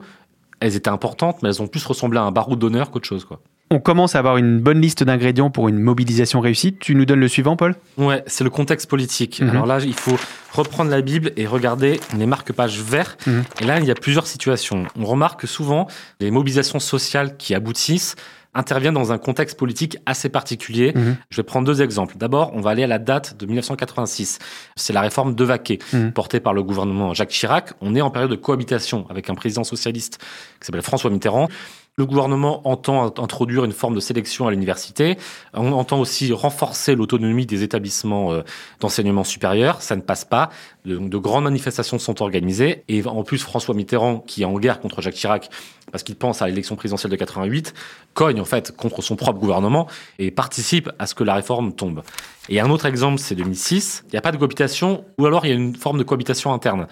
elles 0.59 0.75
étaient 0.75 0.89
importantes, 0.89 1.41
mais 1.41 1.49
elles 1.49 1.61
ont 1.61 1.67
plus 1.67 1.85
ressemblé 1.85 2.19
à 2.19 2.23
un 2.23 2.31
baroud 2.31 2.57
d'honneur 2.57 2.91
qu'autre 2.91 3.07
chose, 3.07 3.25
quoi. 3.25 3.41
On 3.69 3.79
commence 3.79 4.15
à 4.15 4.19
avoir 4.19 4.37
une 4.37 4.59
bonne 4.59 4.79
liste 4.79 5.03
d'ingrédients 5.03 5.49
pour 5.49 5.67
une 5.67 5.77
mobilisation 5.79 6.39
réussie. 6.39 6.77
Tu 6.79 6.95
nous 6.95 7.05
donnes 7.05 7.19
le 7.19 7.27
suivant, 7.27 7.57
Paul? 7.57 7.75
Ouais, 7.97 8.23
c'est 8.25 8.45
le 8.45 8.49
contexte 8.49 8.89
politique. 8.89 9.41
Mhm. 9.41 9.49
Alors 9.49 9.65
là, 9.65 9.79
il 9.83 9.93
faut 9.93 10.15
reprendre 10.53 10.89
la 10.89 11.01
Bible 11.01 11.33
et 11.35 11.45
regarder 11.45 11.99
les 12.17 12.25
marque-pages 12.25 12.79
verts. 12.79 13.17
Mhm. 13.27 13.43
Et 13.61 13.65
là, 13.65 13.79
il 13.79 13.85
y 13.85 13.91
a 13.91 13.95
plusieurs 13.95 14.25
situations. 14.25 14.85
On 14.97 15.03
remarque 15.03 15.41
que 15.41 15.47
souvent, 15.47 15.87
les 16.21 16.31
mobilisations 16.31 16.79
sociales 16.79 17.35
qui 17.35 17.53
aboutissent 17.55 18.15
interviennent 18.53 18.93
dans 18.93 19.11
un 19.11 19.17
contexte 19.17 19.59
politique 19.59 19.97
assez 20.05 20.29
particulier. 20.29 20.93
Mhm. 20.95 21.17
Je 21.29 21.37
vais 21.37 21.43
prendre 21.43 21.67
deux 21.67 21.81
exemples. 21.81 22.17
D'abord, 22.17 22.51
on 22.53 22.61
va 22.61 22.69
aller 22.69 22.83
à 22.83 22.87
la 22.87 22.99
date 22.99 23.35
de 23.37 23.45
1986. 23.45 24.39
C'est 24.77 24.93
la 24.93 25.01
réforme 25.01 25.35
de 25.35 25.43
Vaquet, 25.43 25.79
portée 26.15 26.39
par 26.39 26.53
le 26.53 26.63
gouvernement 26.63 27.13
Jacques 27.13 27.29
Chirac. 27.29 27.73
On 27.81 27.95
est 27.95 28.01
en 28.01 28.11
période 28.11 28.31
de 28.31 28.35
cohabitation 28.37 29.05
avec 29.09 29.29
un 29.29 29.35
président 29.35 29.65
socialiste 29.65 30.19
qui 30.59 30.65
s'appelle 30.65 30.81
François 30.81 31.11
Mitterrand. 31.11 31.49
Le 31.99 32.05
gouvernement 32.05 32.61
entend 32.67 33.05
introduire 33.05 33.65
une 33.65 33.71
forme 33.71 33.95
de 33.95 33.99
sélection 33.99 34.45
à 34.45 34.51
l'université. 34.51 35.17
On 35.55 35.71
entend 35.71 35.99
aussi 35.99 36.31
renforcer 36.31 36.93
l'autonomie 36.93 37.47
des 37.47 37.63
établissements 37.63 38.33
euh, 38.33 38.43
d'enseignement 38.79 39.23
supérieur. 39.23 39.81
Ça 39.81 39.95
ne 39.95 40.01
passe 40.01 40.23
pas. 40.23 40.51
De, 40.85 40.97
de 40.99 41.17
grandes 41.17 41.45
manifestations 41.45 41.97
sont 41.97 42.21
organisées. 42.21 42.83
Et 42.87 43.03
en 43.07 43.23
plus, 43.23 43.39
François 43.39 43.73
Mitterrand, 43.73 44.19
qui 44.19 44.43
est 44.43 44.45
en 44.45 44.59
guerre 44.59 44.79
contre 44.79 45.01
Jacques 45.01 45.15
Chirac, 45.15 45.49
parce 45.91 46.03
qu'il 46.03 46.15
pense 46.15 46.43
à 46.43 46.47
l'élection 46.47 46.75
présidentielle 46.75 47.09
de 47.09 47.15
88, 47.15 47.73
cogne 48.13 48.39
en 48.39 48.45
fait 48.45 48.75
contre 48.77 49.01
son 49.01 49.15
propre 49.15 49.39
gouvernement 49.39 49.87
et 50.19 50.29
participe 50.29 50.91
à 50.99 51.07
ce 51.07 51.15
que 51.15 51.23
la 51.23 51.33
réforme 51.33 51.73
tombe. 51.73 52.03
Et 52.49 52.59
un 52.59 52.69
autre 52.69 52.85
exemple, 52.85 53.17
c'est 53.17 53.33
2006. 53.33 54.03
Il 54.05 54.11
n'y 54.11 54.19
a 54.19 54.21
pas 54.21 54.31
de 54.31 54.37
cohabitation, 54.37 55.03
ou 55.17 55.25
alors 55.25 55.47
il 55.47 55.49
y 55.49 55.51
a 55.51 55.55
une 55.55 55.75
forme 55.75 55.97
de 55.97 56.03
cohabitation 56.03 56.53
interne. 56.53 56.85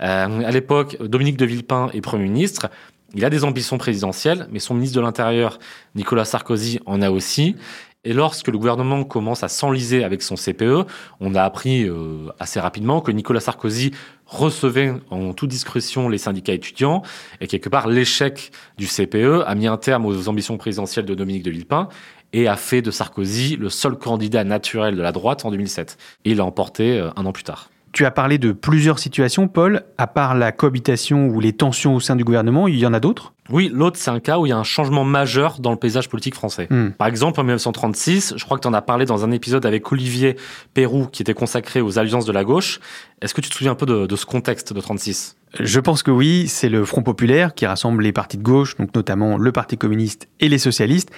Euh, 0.00 0.42
à 0.44 0.50
l'époque, 0.52 0.98
Dominique 1.02 1.36
de 1.36 1.46
Villepin 1.46 1.90
est 1.92 2.00
Premier 2.00 2.24
ministre. 2.24 2.68
Il 3.14 3.24
a 3.24 3.30
des 3.30 3.44
ambitions 3.44 3.78
présidentielles, 3.78 4.48
mais 4.50 4.58
son 4.58 4.74
ministre 4.74 4.96
de 4.96 5.02
l'Intérieur, 5.02 5.58
Nicolas 5.94 6.24
Sarkozy, 6.24 6.80
en 6.86 7.02
a 7.02 7.10
aussi. 7.10 7.56
Et 8.04 8.14
lorsque 8.14 8.48
le 8.48 8.58
gouvernement 8.58 9.04
commence 9.04 9.44
à 9.44 9.48
s'enliser 9.48 10.02
avec 10.02 10.22
son 10.22 10.34
CPE, 10.34 10.86
on 11.20 11.36
a 11.36 11.42
appris 11.42 11.84
euh, 11.84 12.28
assez 12.40 12.58
rapidement 12.58 13.00
que 13.00 13.12
Nicolas 13.12 13.38
Sarkozy 13.38 13.92
recevait 14.26 14.94
en 15.10 15.34
toute 15.34 15.50
discrétion 15.50 16.08
les 16.08 16.18
syndicats 16.18 16.54
étudiants 16.54 17.02
et 17.40 17.46
quelque 17.46 17.68
part 17.68 17.86
l'échec 17.86 18.50
du 18.76 18.86
CPE 18.86 19.44
a 19.46 19.54
mis 19.54 19.68
un 19.68 19.76
terme 19.76 20.06
aux 20.06 20.28
ambitions 20.28 20.56
présidentielles 20.56 21.04
de 21.04 21.14
Dominique 21.14 21.44
de 21.44 21.50
Villepin 21.52 21.88
et 22.32 22.48
a 22.48 22.56
fait 22.56 22.82
de 22.82 22.90
Sarkozy 22.90 23.56
le 23.56 23.68
seul 23.68 23.96
candidat 23.96 24.42
naturel 24.42 24.96
de 24.96 25.02
la 25.02 25.12
droite 25.12 25.44
en 25.44 25.50
2007. 25.52 25.96
Et 26.24 26.30
il 26.32 26.38
l'a 26.38 26.44
emporté 26.44 26.98
euh, 26.98 27.10
un 27.14 27.24
an 27.26 27.32
plus 27.32 27.44
tard. 27.44 27.71
Tu 27.92 28.06
as 28.06 28.10
parlé 28.10 28.38
de 28.38 28.52
plusieurs 28.52 28.98
situations, 28.98 29.48
Paul. 29.48 29.82
À 29.98 30.06
part 30.06 30.34
la 30.34 30.50
cohabitation 30.50 31.26
ou 31.26 31.40
les 31.40 31.52
tensions 31.52 31.94
au 31.94 32.00
sein 32.00 32.16
du 32.16 32.24
gouvernement, 32.24 32.66
il 32.66 32.78
y 32.78 32.86
en 32.86 32.94
a 32.94 33.00
d'autres? 33.00 33.34
Oui, 33.50 33.70
l'autre, 33.72 33.98
c'est 33.98 34.10
un 34.10 34.20
cas 34.20 34.38
où 34.38 34.46
il 34.46 34.48
y 34.48 34.52
a 34.52 34.56
un 34.56 34.64
changement 34.64 35.04
majeur 35.04 35.60
dans 35.60 35.72
le 35.72 35.76
paysage 35.76 36.08
politique 36.08 36.34
français. 36.34 36.68
Hmm. 36.70 36.92
Par 36.92 37.06
exemple, 37.06 37.38
en 37.38 37.42
1936, 37.42 38.34
je 38.36 38.44
crois 38.44 38.56
que 38.56 38.62
tu 38.62 38.68
en 38.68 38.72
as 38.72 38.80
parlé 38.80 39.04
dans 39.04 39.24
un 39.24 39.30
épisode 39.30 39.66
avec 39.66 39.92
Olivier 39.92 40.36
Perrou, 40.72 41.06
qui 41.06 41.20
était 41.20 41.34
consacré 41.34 41.82
aux 41.82 41.98
alliances 41.98 42.24
de 42.24 42.32
la 42.32 42.44
gauche. 42.44 42.80
Est-ce 43.20 43.34
que 43.34 43.42
tu 43.42 43.50
te 43.50 43.54
souviens 43.54 43.72
un 43.72 43.76
peu 43.76 43.84
de, 43.84 44.06
de 44.06 44.16
ce 44.16 44.24
contexte 44.24 44.72
de 44.72 44.80
36 44.80 45.36
Je 45.60 45.80
pense 45.80 46.02
que 46.02 46.10
oui, 46.10 46.48
c'est 46.48 46.70
le 46.70 46.86
Front 46.86 47.02
populaire 47.02 47.54
qui 47.54 47.66
rassemble 47.66 48.02
les 48.02 48.12
partis 48.12 48.38
de 48.38 48.42
gauche, 48.42 48.74
donc 48.76 48.94
notamment 48.94 49.36
le 49.36 49.52
Parti 49.52 49.76
communiste 49.76 50.28
et 50.40 50.48
les 50.48 50.58
socialistes, 50.58 51.10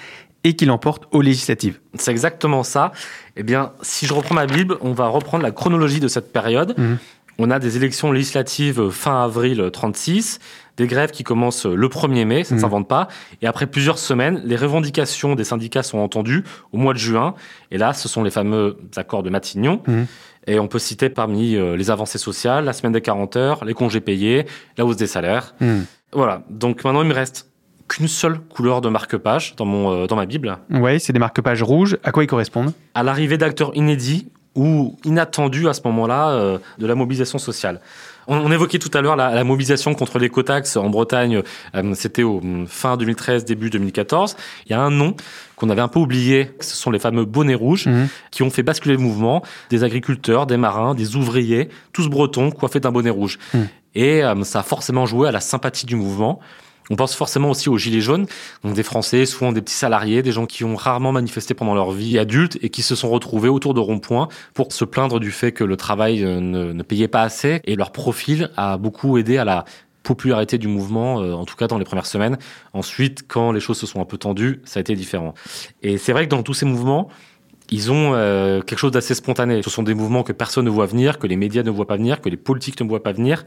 et 0.45 0.55
qui 0.55 0.67
l'emporte 0.67 1.05
aux 1.11 1.23
législatives. 1.23 1.81
C'est 1.95 2.11
exactement 2.11 2.63
ça. 2.63 2.93
Eh 3.37 3.43
bien, 3.43 3.73
si 3.83 4.07
je 4.07 4.13
reprends 4.15 4.35
ma 4.35 4.47
Bible, 4.47 4.77
on 4.83 4.93
va 4.93 5.09
reprendre 5.09 5.43
la 5.43 5.51
chronologie 5.51 6.01
de 6.01 6.09
cette 6.09 6.33
période. 6.33 6.75
Mhm. 6.79 6.99
On 7.39 7.51
a 7.51 7.59
des 7.59 7.77
élections 7.77 8.13
législatives 8.13 8.91
fin 8.91 9.25
avril 9.25 9.71
36, 9.73 10.39
des 10.77 10.87
grèves 10.87 11.11
qui 11.11 11.25
commencent 11.25 11.67
le 11.67 11.89
1er 11.89 12.25
mai, 12.25 12.45
ça 12.45 12.55
ne 12.55 12.59
Mhm. 12.61 12.63
s'invente 12.63 12.89
pas. 12.89 13.09
Et 13.43 13.47
après 13.49 13.67
plusieurs 13.67 13.99
semaines, 13.99 14.41
les 14.45 14.55
revendications 14.55 15.35
des 15.35 15.43
syndicats 15.43 15.83
sont 15.83 15.99
entendues 15.99 16.45
au 16.73 16.77
mois 16.79 16.93
de 16.93 16.99
juin. 16.99 17.35
Et 17.73 17.79
là, 17.79 17.93
ce 17.93 18.09
sont 18.09 18.23
les 18.23 18.31
fameux 18.31 18.79
accords 18.95 19.25
de 19.25 19.31
Matignon. 19.31 19.83
Mhm. 19.89 20.07
Et 20.47 20.59
on 20.61 20.69
peut 20.69 20.79
citer 20.79 21.09
parmi 21.09 21.57
euh, 21.57 21.75
les 21.77 21.91
avancées 21.91 22.19
sociales, 22.19 22.67
la 22.67 22.73
semaine 22.75 22.93
des 22.93 23.01
40 23.01 23.35
heures, 23.37 23.65
les 23.65 23.75
congés 23.75 24.01
payés, 24.03 24.45
la 24.77 24.85
hausse 24.85 24.97
des 24.99 25.07
salaires. 25.09 25.55
Voilà. 26.13 26.43
Donc 26.51 26.85
maintenant, 26.85 27.03
il 27.03 27.09
me 27.09 27.15
reste 27.15 27.51
qu'une 27.95 28.09
seule 28.09 28.39
couleur 28.41 28.81
de 28.81 28.89
marque-page 28.89 29.55
dans, 29.57 29.65
mon, 29.65 29.93
euh, 29.93 30.07
dans 30.07 30.17
ma 30.17 30.27
Bible. 30.27 30.59
Ouais, 30.71 30.99
c'est 30.99 31.13
des 31.13 31.19
marque-pages 31.19 31.63
rouges. 31.63 31.97
À 32.03 32.11
quoi 32.11 32.25
ils 32.25 32.27
correspondent? 32.27 32.73
À 32.95 33.03
l'arrivée 33.03 33.39
d'acteurs 33.39 33.71
inédits 33.75 34.27
ou 34.57 34.97
inattendus 35.05 35.69
à 35.69 35.75
ce 35.75 35.81
moment-là 35.85 36.31
euh, 36.31 36.59
de 36.79 36.87
la 36.87 36.95
mobilisation 36.95 37.39
sociale. 37.39 37.81
On, 38.27 38.51
évoquait 38.51 38.79
tout 38.79 38.91
à 38.95 39.03
l'heure 39.03 39.17
la, 39.17 39.35
la 39.35 39.45
mobilisation 39.45 39.95
contre 39.95 40.19
l'écotaxe 40.19 40.77
en 40.77 40.89
Bretagne, 40.89 41.43
euh, 41.75 41.95
c'était 41.95 42.23
au 42.23 42.41
mm, 42.41 42.67
fin 42.67 42.97
2013, 42.97 43.45
début 43.45 43.69
2014. 43.69 44.37
Il 44.67 44.73
y 44.73 44.75
a 44.75 44.81
un 44.81 44.91
nom 44.91 45.15
qu'on 45.57 45.69
avait 45.71 45.83
un 45.83 45.89
peu 45.89 45.99
oublié, 45.99 46.53
ce 46.61 46.75
sont 46.75 46.91
les 46.91 46.99
fameux 46.99 47.27
bonnets 47.27 47.55
rouges 47.55 47.87
Mhm. 47.87 48.09
qui 48.31 48.43
ont 48.43 48.51
fait 48.51 48.63
basculer 48.63 48.95
le 48.95 49.01
mouvement, 49.03 49.43
des 49.71 49.85
agriculteurs, 49.85 50.47
des 50.47 50.57
marins, 50.57 50.95
des 50.95 51.17
ouvriers, 51.17 51.69
tous 51.93 52.09
bretons 52.09 52.51
coiffés 52.51 52.81
d'un 52.81 52.93
bonnet 52.93 53.11
rouge. 53.11 53.39
Mhm. 53.53 53.69
Et 53.95 54.25
euh, 54.25 54.43
ça 54.45 54.61
a 54.61 54.63
forcément 54.63 55.07
joué 55.07 55.29
à 55.29 55.33
la 55.33 55.41
sympathie 55.41 55.87
du 55.87 55.97
mouvement. 55.97 56.41
On 56.91 56.97
pense 56.97 57.15
forcément 57.15 57.51
aussi 57.51 57.69
aux 57.69 57.79
gilets 57.79 58.01
jaunes, 58.01 58.27
donc 58.63 58.75
des 58.75 58.83
Français, 58.83 59.25
souvent 59.25 59.53
des 59.53 59.63
petits 59.63 59.75
salariés, 59.75 60.23
des 60.23 60.33
gens 60.33 60.47
qui 60.47 60.65
ont 60.65 60.77
rarement 60.77 61.13
manifesté 61.13 61.55
pendant 61.55 61.75
leur 61.75 61.93
vie 61.93 62.19
adulte 62.19 62.59
et 62.61 62.69
qui 62.69 62.83
se 62.83 62.95
sont 62.95 63.09
retrouvés 63.09 63.49
autour 63.49 63.73
de 63.73 63.81
ronds-points 63.81 64.29
pour 64.53 64.73
se 64.73 64.85
plaindre 64.85 65.19
du 65.19 65.31
fait 65.31 65.53
que 65.53 65.65
le 65.65 65.77
travail 65.77 66.23
euh, 66.23 66.41
ne, 66.41 66.83
payait 66.83 67.09
pas 67.09 67.23
assez. 67.23 67.61
Et 67.65 67.77
leur 67.77 67.91
profil 67.91 68.51
a 68.57 68.77
beaucoup 68.77 69.17
aidé 69.17 69.39
à 69.39 69.45
la 69.45 69.65
popularité 70.03 70.59
du 70.59 70.69
mouvement, 70.69 71.23
euh, 71.23 71.33
en 71.33 71.47
tout 71.47 71.57
cas 71.57 71.67
dans 71.67 71.79
les 71.79 71.85
premières 71.85 72.07
semaines. 72.07 72.37
Ensuite, 72.75 73.27
quand 73.27 73.53
les 73.53 73.61
choses 73.61 73.79
se 73.79 73.87
sont 73.87 74.03
un 74.03 74.05
peu 74.05 74.19
tendues, 74.19 74.61
ça 74.65 74.79
a 74.79 74.83
été 74.83 74.95
différent. 74.95 75.33
Et 75.83 75.97
c'est 75.97 76.13
vrai 76.13 76.27
que 76.27 76.31
dans 76.31 76.43
tous 76.43 76.55
ces 76.55 76.67
mouvements, 76.67 77.09
ils 77.71 77.91
ont 77.91 78.13
euh, 78.13 78.61
quelque 78.61 78.79
chose 78.79 78.93
d'assez 78.93 79.15
spontané. 79.15 79.63
Ce 79.63 79.71
sont 79.71 79.83
des 79.83 79.95
mouvements 79.95 80.23
que 80.23 80.33
personne 80.33 80.67
ne 80.67 80.71
voit 80.71 80.87
venir, 80.87 81.19
que 81.19 81.27
les 81.27 81.37
médias 81.37 81.63
ne 81.63 81.71
voient 81.71 81.87
pas 81.87 81.97
venir, 81.97 82.21
que 82.21 82.29
les 82.29 82.37
politiques 82.37 82.79
ne 82.81 82.87
voient 82.87 83.03
pas 83.03 83.13
venir. 83.13 83.45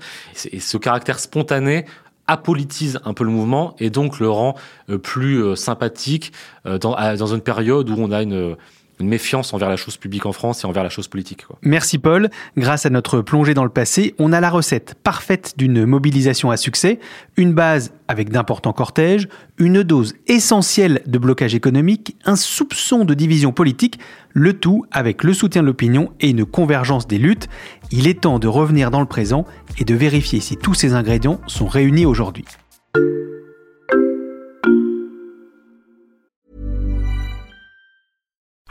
Et 0.51 0.59
ce 0.59 0.77
caractère 0.77 1.19
spontané 1.19 1.85
apolitise 2.27 2.99
un 3.05 3.13
peu 3.13 3.23
le 3.23 3.31
mouvement 3.31 3.75
et 3.79 3.89
donc 3.89 4.19
le 4.19 4.29
rend 4.29 4.55
euh, 4.89 4.97
plus 4.97 5.41
euh, 5.41 5.55
sympathique 5.55 6.33
euh, 6.65 6.77
dans, 6.77 7.33
une 7.33 7.41
période 7.41 7.89
où 7.89 7.95
on 7.97 8.11
a 8.11 8.21
une, 8.21 8.55
une 8.99 9.07
méfiance 9.07 9.53
envers 9.53 9.69
la 9.69 9.75
chose 9.75 9.97
publique 9.97 10.25
en 10.25 10.31
France 10.31 10.63
et 10.63 10.67
envers 10.67 10.83
la 10.83 10.89
chose 10.89 11.07
politique. 11.07 11.45
Merci 11.61 11.97
Paul. 11.97 12.29
Grâce 12.57 12.85
à 12.85 12.89
notre 12.89 13.21
plongée 13.21 13.53
dans 13.53 13.63
le 13.63 13.69
passé, 13.69 14.15
on 14.19 14.33
a 14.33 14.39
la 14.39 14.49
recette 14.49 14.95
parfaite 15.03 15.53
d'une 15.57 15.85
mobilisation 15.85 16.51
à 16.51 16.57
succès, 16.57 16.99
une 17.35 17.53
base 17.53 17.93
avec 18.07 18.29
d'importants 18.29 18.73
cortèges, 18.73 19.27
une 19.57 19.83
dose 19.83 20.15
essentielle 20.27 21.01
de 21.05 21.17
blocage 21.17 21.55
économique, 21.55 22.15
un 22.25 22.35
soupçon 22.35 23.05
de 23.05 23.13
division 23.13 23.51
politique, 23.51 23.99
le 24.33 24.53
tout 24.53 24.85
avec 24.91 25.23
le 25.23 25.33
soutien 25.33 25.61
de 25.61 25.67
l'opinion 25.67 26.11
et 26.19 26.29
une 26.29 26.45
convergence 26.45 27.07
des 27.07 27.17
luttes. 27.17 27.49
Il 27.91 28.07
est 28.07 28.21
temps 28.21 28.39
de 28.39 28.47
revenir 28.47 28.91
dans 28.91 28.99
le 28.99 29.05
présent 29.05 29.45
et 29.79 29.83
de 29.83 29.95
vérifier 29.95 30.39
si 30.39 30.57
tous 30.57 30.73
ces 30.73 30.93
ingrédients 30.93 31.39
sont 31.47 31.67
réunis 31.67 32.05
aujourd'hui. 32.05 32.45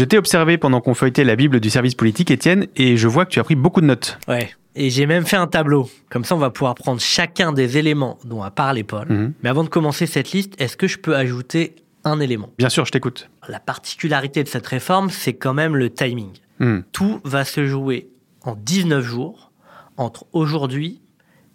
Je 0.00 0.04
t'ai 0.06 0.16
observé 0.16 0.56
pendant 0.56 0.80
qu'on 0.80 0.94
feuilletait 0.94 1.24
la 1.24 1.36
Bible 1.36 1.60
du 1.60 1.68
service 1.68 1.94
politique, 1.94 2.30
Étienne, 2.30 2.68
et 2.74 2.96
je 2.96 3.06
vois 3.06 3.26
que 3.26 3.30
tu 3.30 3.38
as 3.38 3.44
pris 3.44 3.54
beaucoup 3.54 3.82
de 3.82 3.86
notes. 3.86 4.18
Ouais. 4.28 4.48
Et 4.74 4.88
j'ai 4.88 5.04
même 5.04 5.26
fait 5.26 5.36
un 5.36 5.46
tableau. 5.46 5.90
Comme 6.08 6.24
ça, 6.24 6.34
on 6.34 6.38
va 6.38 6.48
pouvoir 6.48 6.74
prendre 6.74 7.02
chacun 7.02 7.52
des 7.52 7.76
éléments 7.76 8.18
dont 8.24 8.42
a 8.42 8.50
parlé 8.50 8.82
Paul. 8.82 9.08
Mhm. 9.10 9.34
Mais 9.42 9.50
avant 9.50 9.62
de 9.62 9.68
commencer 9.68 10.06
cette 10.06 10.32
liste, 10.32 10.58
est-ce 10.58 10.78
que 10.78 10.86
je 10.86 10.96
peux 10.96 11.16
ajouter 11.16 11.76
un 12.04 12.18
élément? 12.18 12.48
Bien 12.56 12.70
sûr, 12.70 12.86
je 12.86 12.92
t'écoute. 12.92 13.28
La 13.46 13.60
particularité 13.60 14.42
de 14.42 14.48
cette 14.48 14.66
réforme, 14.66 15.10
c'est 15.10 15.34
quand 15.34 15.52
même 15.52 15.76
le 15.76 15.90
timing. 15.90 16.30
Hmm. 16.60 16.80
Tout 16.92 17.20
va 17.24 17.44
se 17.44 17.66
jouer 17.66 18.08
en 18.42 18.54
19 18.54 19.04
jours 19.04 19.50
entre 19.98 20.24
aujourd'hui 20.32 21.02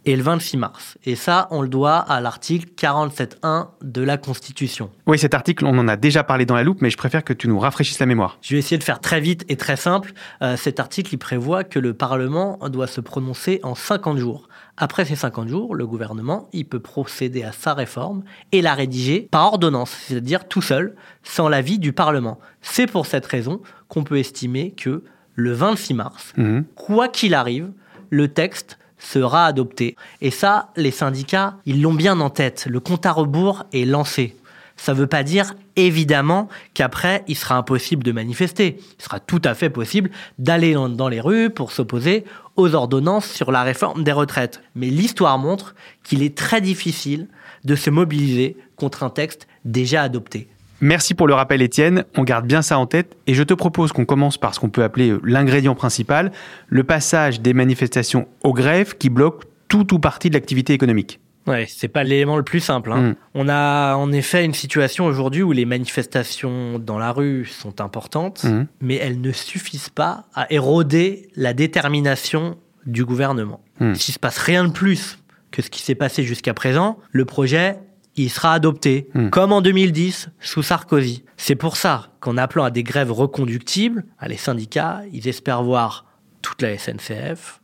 et 0.06 0.16
le 0.16 0.22
26 0.24 0.58
mars. 0.58 0.98
Et 1.06 1.16
ça, 1.16 1.48
on 1.52 1.62
le 1.62 1.68
doit 1.68 1.98
à 1.98 2.22
l'article 2.22 2.70
47.1 2.78 3.68
de 3.82 4.02
la 4.02 4.18
Constitution. 4.18 4.90
Oui, 5.08 5.18
cet 5.18 5.34
article, 5.34 5.66
on 5.66 5.78
en 5.78 5.88
a 5.88 5.96
déjà 5.98 6.24
parlé 6.24 6.46
dans 6.46 6.56
la 6.56 6.64
loupe, 6.64 6.82
mais 6.82 6.90
je 6.90 6.98
préfère 6.98 7.24
que 7.24 7.34
tu 7.34 7.48
nous 7.48 7.60
rafraîchisses 7.60 8.00
la 8.00 8.06
mémoire. 8.06 8.38
Je 8.42 8.54
vais 8.56 8.60
essayer 8.60 8.78
de 8.78 8.84
faire 8.84 9.00
très 9.00 9.20
vite 9.20 9.46
et 9.50 9.56
très 9.58 9.76
simple. 9.78 10.14
Euh, 10.42 10.58
cet 10.58 10.80
article, 10.80 11.14
il 11.14 11.18
prévoit 11.18 11.64
que 11.64 11.80
le 11.80 11.94
Parlement 11.94 12.58
doit 12.70 12.88
se 12.88 13.02
prononcer 13.02 13.60
en 13.64 13.76
50 13.76 14.18
jours. 14.18 14.48
Après 14.78 15.06
ces 15.06 15.16
50 15.16 15.48
jours, 15.48 15.74
le 15.74 15.88
gouvernement, 15.88 16.50
il 16.52 16.66
peut 16.66 16.80
procéder 16.82 17.44
à 17.44 17.52
sa 17.54 17.74
réforme 17.74 18.24
et 18.52 18.62
la 18.62 18.74
rédiger 18.74 19.28
par 19.32 19.46
ordonnance, 19.46 19.92
c'est-à-dire 20.08 20.48
tout 20.48 20.62
seul, 20.62 20.96
sans 21.24 21.48
l'avis 21.48 21.80
du 21.80 21.94
Parlement. 21.94 22.40
C'est 22.62 22.86
pour 22.88 23.06
cette 23.06 23.26
raison 23.26 23.62
qu'on 23.88 24.04
peut 24.04 24.18
estimer 24.20 24.72
que 24.72 25.04
le 25.36 25.54
26 25.54 25.94
mars, 25.94 26.34
Mhm. 26.38 26.66
quoi 26.76 27.08
qu'il 27.08 27.34
arrive, 27.34 27.72
le 28.10 28.28
texte 28.28 28.78
sera 29.06 29.46
adopté. 29.46 29.96
Et 30.22 30.32
ça, 30.32 30.70
les 30.76 30.92
syndicats, 30.92 31.56
ils 31.66 31.82
l'ont 31.82 31.94
bien 31.94 32.20
en 32.20 32.30
tête. 32.30 32.68
Le 32.70 32.80
compte 32.80 33.06
à 33.06 33.12
rebours 33.12 33.64
est 33.74 33.86
lancé. 33.86 34.36
Ça 34.78 34.94
ne 34.94 34.98
veut 34.98 35.08
pas 35.08 35.24
dire, 35.24 35.54
évidemment, 35.78 36.50
qu'après, 36.74 37.24
il 37.28 37.36
sera 37.36 37.56
impossible 37.56 38.04
de 38.04 38.12
manifester. 38.12 38.78
Il 39.00 39.04
sera 39.04 39.20
tout 39.20 39.42
à 39.46 39.54
fait 39.54 39.70
possible 39.70 40.10
d'aller 40.38 40.74
dans, 40.74 41.08
les 41.08 41.22
rues 41.22 41.50
pour 41.50 41.72
s'opposer 41.72 42.26
aux 42.58 42.76
ordonnances 42.76 43.28
sur 43.28 43.52
la 43.52 43.64
réforme 43.64 44.04
des 44.04 44.12
retraites. 44.12 44.62
Mais 44.76 44.88
l'histoire 44.88 45.38
montre 45.38 45.76
qu'il 46.04 46.24
est 46.24 46.36
très 46.36 46.60
difficile 46.60 47.28
de 47.64 47.76
se 47.76 47.90
mobiliser 47.90 48.58
contre 48.76 49.04
un 49.04 49.10
texte 49.10 49.48
déjà 49.64 50.02
adopté. 50.02 50.50
Merci 50.82 51.14
pour 51.14 51.28
le 51.28 51.34
rappel, 51.34 51.62
Étienne. 51.62 52.04
On 52.18 52.24
garde 52.24 52.46
bien 52.46 52.62
ça 52.62 52.78
en 52.78 52.86
tête. 52.86 53.16
Et 53.28 53.34
je 53.34 53.44
te 53.44 53.54
propose 53.54 53.92
qu'on 53.92 54.06
commence 54.06 54.38
par 54.38 54.54
ce 54.54 54.60
qu'on 54.60 54.70
peut 54.70 54.84
appeler 54.84 55.10
euh, 55.12 55.22
l'ingrédient 55.24 55.76
principal, 55.76 56.32
le 56.68 56.84
passage 56.84 57.42
des 57.42 57.54
manifestations 57.54 58.28
aux 58.44 58.54
grèves 58.54 58.98
qui 58.98 59.10
bloquent 59.10 59.48
tout 59.68 59.94
ou 59.94 60.00
partie 60.00 60.30
de 60.30 60.36
l'activité 60.36 60.74
économique. 60.74 61.20
Ouais, 61.48 61.66
c'est 61.70 61.88
pas 61.88 62.04
l'élément 62.04 62.38
le 62.38 62.44
plus 62.44 62.60
simple. 62.60 62.92
hein. 62.92 63.02
Mm. 63.12 63.16
On 63.36 63.50
a 63.50 63.96
en 63.96 64.12
effet 64.12 64.44
une 64.44 64.54
situation 64.54 65.06
aujourd'hui 65.06 65.44
où 65.44 65.52
les 65.52 65.66
manifestations 65.66 66.80
dans 66.80 66.98
la 66.98 67.12
rue 67.12 67.46
sont 67.46 67.82
importantes, 67.82 68.44
Mhm. 68.44 68.66
mais 68.82 68.96
elles 68.96 69.22
ne 69.22 69.32
suffisent 69.32 69.90
pas 69.90 70.26
à 70.34 70.52
éroder 70.52 71.30
la 71.36 71.54
détermination 71.54 72.58
du 72.88 73.06
gouvernement. 73.06 73.62
Mm. 73.80 73.94
S'il 73.94 74.14
se 74.14 74.20
passe 74.20 74.40
rien 74.40 74.64
de 74.66 74.72
plus 74.72 75.20
que 75.52 75.62
ce 75.62 75.70
qui 75.70 75.82
s'est 75.82 75.96
passé 75.96 76.24
jusqu'à 76.24 76.54
présent, 76.56 76.98
le 77.12 77.26
projet 77.26 77.78
il 78.16 78.30
sera 78.30 78.54
adopté, 78.54 79.10
Mm. 79.14 79.30
comme 79.30 79.52
en 79.52 79.62
2010 79.62 80.30
sous 80.40 80.64
Sarkozy. 80.64 81.24
C'est 81.38 81.56
pour 81.56 81.78
ça 81.78 82.10
qu'en 82.20 82.38
appelant 82.38 82.64
à 82.64 82.72
des 82.72 82.84
grèves 82.84 83.12
reconductibles, 83.12 84.06
à 84.20 84.28
les 84.28 84.38
syndicats, 84.38 85.02
ils 85.12 85.28
espèrent 85.28 85.64
voir 85.64 86.06
toute 86.42 86.62
la 86.62 86.78
SNCF, 86.78 87.62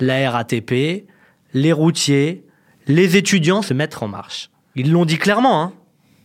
la 0.00 0.30
RATP, 0.30 1.06
les 1.54 1.72
routiers, 1.72 2.44
les 2.86 3.16
étudiants 3.16 3.62
se 3.62 3.72
mettre 3.74 4.02
en 4.02 4.08
marche. 4.08 4.50
Ils 4.74 4.90
l'ont 4.92 5.04
dit 5.04 5.18
clairement, 5.18 5.62
hein. 5.62 5.72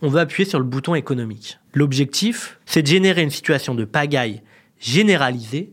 on 0.02 0.08
veut 0.08 0.20
appuyer 0.20 0.48
sur 0.48 0.58
le 0.58 0.64
bouton 0.64 0.94
économique. 0.94 1.58
L'objectif, 1.72 2.58
c'est 2.66 2.82
de 2.82 2.88
générer 2.88 3.22
une 3.22 3.30
situation 3.30 3.74
de 3.74 3.84
pagaille 3.84 4.42
généralisée 4.80 5.72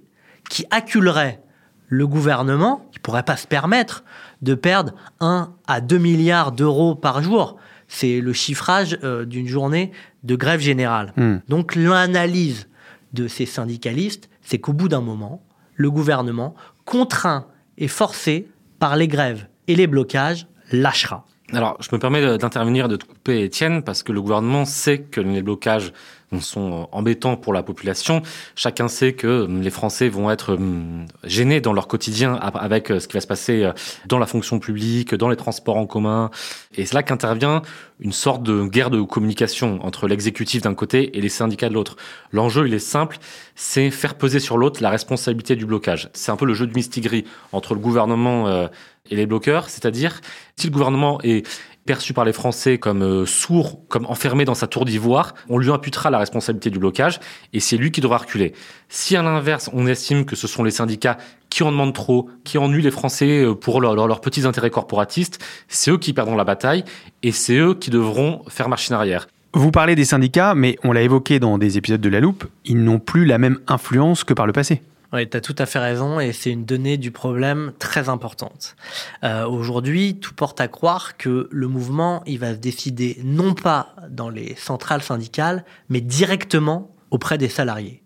qui 0.50 0.65
acculerait 0.72 1.41
le 1.88 2.06
gouvernement, 2.06 2.88
qui 2.91 3.00
pourrait 3.00 3.24
pas 3.24 3.38
se 3.38 3.48
permettre 3.48 4.04
de 4.41 4.54
perdre 4.54 4.93
1 5.20 5.54
à 5.67 5.82
2 5.82 5.98
milliards 5.98 6.52
d'euros 6.52 6.96
par 6.96 7.24
jour. 7.24 7.58
C'est 7.88 8.19
le 8.21 8.34
chiffrage 8.34 8.97
euh, 9.04 9.26
d'une 9.26 9.47
journée 9.47 9.91
de 10.23 10.36
grève 10.36 10.60
générale. 10.60 11.13
Hmm. 11.15 11.38
Donc 11.47 11.76
l'analyse 11.76 12.67
de 13.13 13.28
ces 13.28 13.45
syndicalistes, 13.45 14.30
c'est 14.41 14.60
qu'au 14.60 14.73
bout 14.73 14.89
d'un 14.89 15.02
moment, 15.02 15.43
le 15.76 15.89
gouvernement, 15.89 16.56
contraint 16.86 17.47
et 17.78 17.88
forcé 17.88 18.47
par 18.80 18.95
les 18.95 19.08
grèves 19.08 19.47
et 19.67 19.76
les 19.76 19.88
blocages, 19.88 20.47
lâchera. 20.71 21.26
Alors, 21.54 21.78
je 21.80 21.88
me 21.94 22.00
permets 22.00 22.38
d'intervenir 22.38 22.90
de 22.90 22.98
te 22.98 23.06
couper, 23.06 23.44
Étienne, 23.44 23.82
parce 23.82 24.04
que 24.04 24.12
le 24.12 24.22
gouvernement 24.22 24.66
sait 24.66 25.00
que 25.00 25.22
les 25.22 25.42
blocages 25.42 25.94
sont 26.42 26.90
embêtants 26.92 27.38
pour 27.38 27.54
la 27.54 27.64
population. 27.64 28.22
Chacun 28.56 28.88
sait 28.88 29.14
que 29.14 29.46
hum, 29.46 29.62
les 29.62 29.70
Français 29.70 30.10
vont 30.10 30.30
être 30.30 30.56
hum, 30.56 31.06
gênés 31.24 31.62
dans 31.62 31.74
leur 31.74 31.88
quotidien 31.88 32.34
avec 32.34 32.92
euh, 32.92 33.00
ce 33.00 33.08
qui 33.08 33.14
va 33.14 33.22
se 33.22 33.28
passer 33.28 33.64
euh, 33.64 33.72
dans 34.08 34.20
la 34.20 34.26
fonction 34.26 34.60
publique, 34.60 35.16
dans 35.16 35.30
les 35.30 35.38
transports 35.38 35.78
en 35.78 35.86
commun. 35.86 36.30
Et 36.76 36.86
c'est 36.86 36.96
là 36.96 37.04
qu'intervient 37.04 37.62
une 38.00 38.12
sorte 38.12 38.44
de 38.44 38.64
guerre 38.66 38.90
de 38.90 39.02
communication 39.02 39.80
entre 39.84 40.08
l'exécutif 40.08 40.62
d'un 40.62 40.76
côté 40.76 41.18
et 41.18 41.22
les 41.22 41.30
syndicats 41.30 41.70
de 41.70 41.74
l'autre. 41.74 41.96
L'enjeu, 42.32 42.68
il 42.68 42.74
est 42.74 42.80
simple, 42.80 43.18
c'est 43.56 43.90
faire 43.90 44.16
peser 44.16 44.40
sur 44.40 44.58
l'autre 44.58 44.84
la 44.84 44.90
responsabilité 44.90 45.56
du 45.56 45.66
blocage. 45.66 46.10
C'est 46.14 46.32
un 46.32 46.36
peu 46.36 46.46
le 46.46 46.54
jeu 46.54 46.68
de 46.68 46.74
mistigris 46.74 47.24
entre 47.54 47.74
le 47.74 47.80
gouvernement 47.80 48.48
euh, 48.48 48.68
et 49.12 49.15
les 49.15 49.26
bloqueurs, 49.26 49.70
c'est-à-dire 49.70 50.22
si 50.56 50.67
le 50.67 50.72
gouvernement 50.74 51.20
est 51.24 51.46
perçu 51.86 52.12
par 52.13 52.26
les 52.26 52.34
Français 52.34 52.78
comme 52.78 53.02
euh, 53.02 53.26
sourd, 53.26 53.80
comme 53.88 54.06
enfermé 54.08 54.43
dans 54.43 54.56
sa 54.56 54.67
tour 54.67 54.84
d'ivoire, 54.84 55.36
on 55.48 55.58
lui 55.58 55.72
imputera 55.72 56.10
la 56.10 56.17
responsabilité 56.17 56.70
du 56.70 56.80
blocage 56.80 57.20
et 57.54 57.62
c'est 57.62 57.78
lui 57.78 57.91
qui 57.91 58.02
devra 58.02 58.17
reculer. 58.17 58.52
Si 58.89 59.15
à 59.15 59.22
l'inverse, 59.24 59.70
on 59.72 59.88
estime 59.88 60.26
que 60.26 60.36
ce 60.36 60.48
sont 60.48 60.65
les 60.65 60.72
syndicats 60.72 61.17
qui 61.50 61.63
en 61.63 61.72
demandent 61.72 61.93
trop, 61.93 62.30
qui 62.43 62.58
ennuient 62.58 62.82
les 62.82 62.91
Français 62.91 63.46
euh, 63.46 63.54
pour 63.56 63.80
leur- 63.80 63.96
leur- 63.96 64.08
leurs 64.10 64.20
petits 64.20 64.46
intérêts 64.46 64.70
corporatistes, 64.70 65.39
c'est 65.70 65.89
eux 65.91 65.98
qui 65.98 66.12
perdront 66.12 66.36
la 66.36 66.43
bataille 66.43 66.84
et 67.24 67.32
c'est 67.32 67.56
eux 67.56 67.74
qui 67.74 67.89
devront 67.89 68.41
faire 68.50 68.67
machine 68.67 68.93
arrière. 68.93 69.28
Vous 69.54 69.72
parlez 69.72 69.96
des 69.96 70.04
syndicats, 70.04 70.56
mais 70.56 70.76
on 70.84 70.91
l'a 70.91 71.02
évoqué 71.04 71.39
dans 71.39 71.58
des 71.58 71.78
épisodes 71.78 72.02
de 72.02 72.10
La 72.10 72.20
Loupe, 72.20 72.43
ils 72.65 72.84
n'ont 72.84 73.00
plus 73.00 73.26
la 73.26 73.38
même 73.38 73.60
influence 73.67 74.26
que 74.26 74.34
par 74.34 74.46
le 74.46 74.52
passé. 74.52 74.82
Oui, 75.13 75.30
tu 75.30 75.38
as 75.38 75.41
tout 75.41 75.56
à 75.58 75.65
fait 75.65 75.80
raison 75.80 76.20
et 76.20 76.34
c'est 76.34 76.52
une 76.52 76.65
donnée 76.65 76.98
du 76.98 77.12
problème 77.12 77.72
très 77.80 78.10
importante. 78.10 78.76
Euh, 79.24 79.48
Aujourd'hui, 79.48 80.20
tout 80.20 80.34
porte 80.34 80.60
à 80.60 80.67
croire 80.67 81.15
que 81.15 81.48
le 81.50 81.67
mouvement, 81.70 82.24
il 82.26 82.39
va 82.39 82.52
se 82.52 82.60
décider 82.60 83.17
non 83.24 83.54
pas 83.54 83.96
dans 84.10 84.30
les 84.30 84.56
centrales 84.56 85.02
syndicales, 85.02 85.63
mais 85.88 86.02
directement 86.02 86.91
auprès 87.10 87.38
des 87.38 87.48
salariés. 87.48 88.04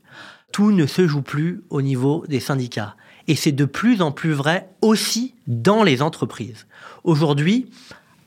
Tout 0.51 0.71
ne 0.71 0.85
se 0.85 1.07
joue 1.07 1.23
plus 1.23 1.63
au 1.71 1.81
niveau 1.81 2.23
des 2.27 2.39
syndicats. 2.39 2.95
Et 3.27 3.35
c'est 3.35 3.51
de 3.51 3.65
plus 3.65 4.03
en 4.03 4.11
plus 4.11 4.33
vrai 4.33 4.69
aussi 4.81 5.33
dans 5.47 5.83
les 5.83 6.03
entreprises. 6.03 6.67
Aujourd'hui, 7.03 7.71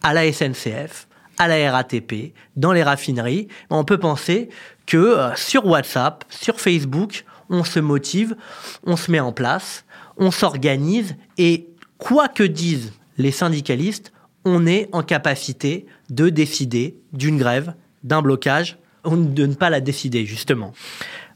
à 0.02 0.14
la 0.14 0.32
SNCF, 0.32 1.06
à 1.38 1.46
la 1.46 1.70
RATP, 1.70 2.32
dans 2.56 2.72
les 2.72 2.82
raffineries, 2.82 3.48
on 3.70 3.84
peut 3.84 3.98
penser 3.98 4.48
que 4.86 4.96
euh, 4.96 5.34
sur 5.36 5.66
WhatsApp, 5.66 6.24
sur 6.28 6.60
Facebook, 6.60 7.24
on 7.50 7.64
se 7.64 7.80
motive, 7.80 8.36
on 8.84 8.96
se 8.96 9.10
met 9.10 9.20
en 9.20 9.32
place, 9.32 9.84
on 10.16 10.30
s'organise 10.30 11.16
et 11.38 11.68
quoi 11.98 12.28
que 12.28 12.44
disent 12.44 12.92
les 13.18 13.30
syndicalistes, 13.30 14.12
on 14.44 14.66
est 14.66 14.88
en 14.92 15.02
capacité 15.02 15.86
de 16.10 16.28
décider 16.28 16.98
d'une 17.12 17.38
grève, 17.38 17.74
d'un 18.02 18.22
blocage, 18.22 18.78
ou 19.04 19.16
de 19.16 19.46
ne 19.46 19.54
pas 19.54 19.70
la 19.70 19.80
décider 19.80 20.24
justement. 20.26 20.72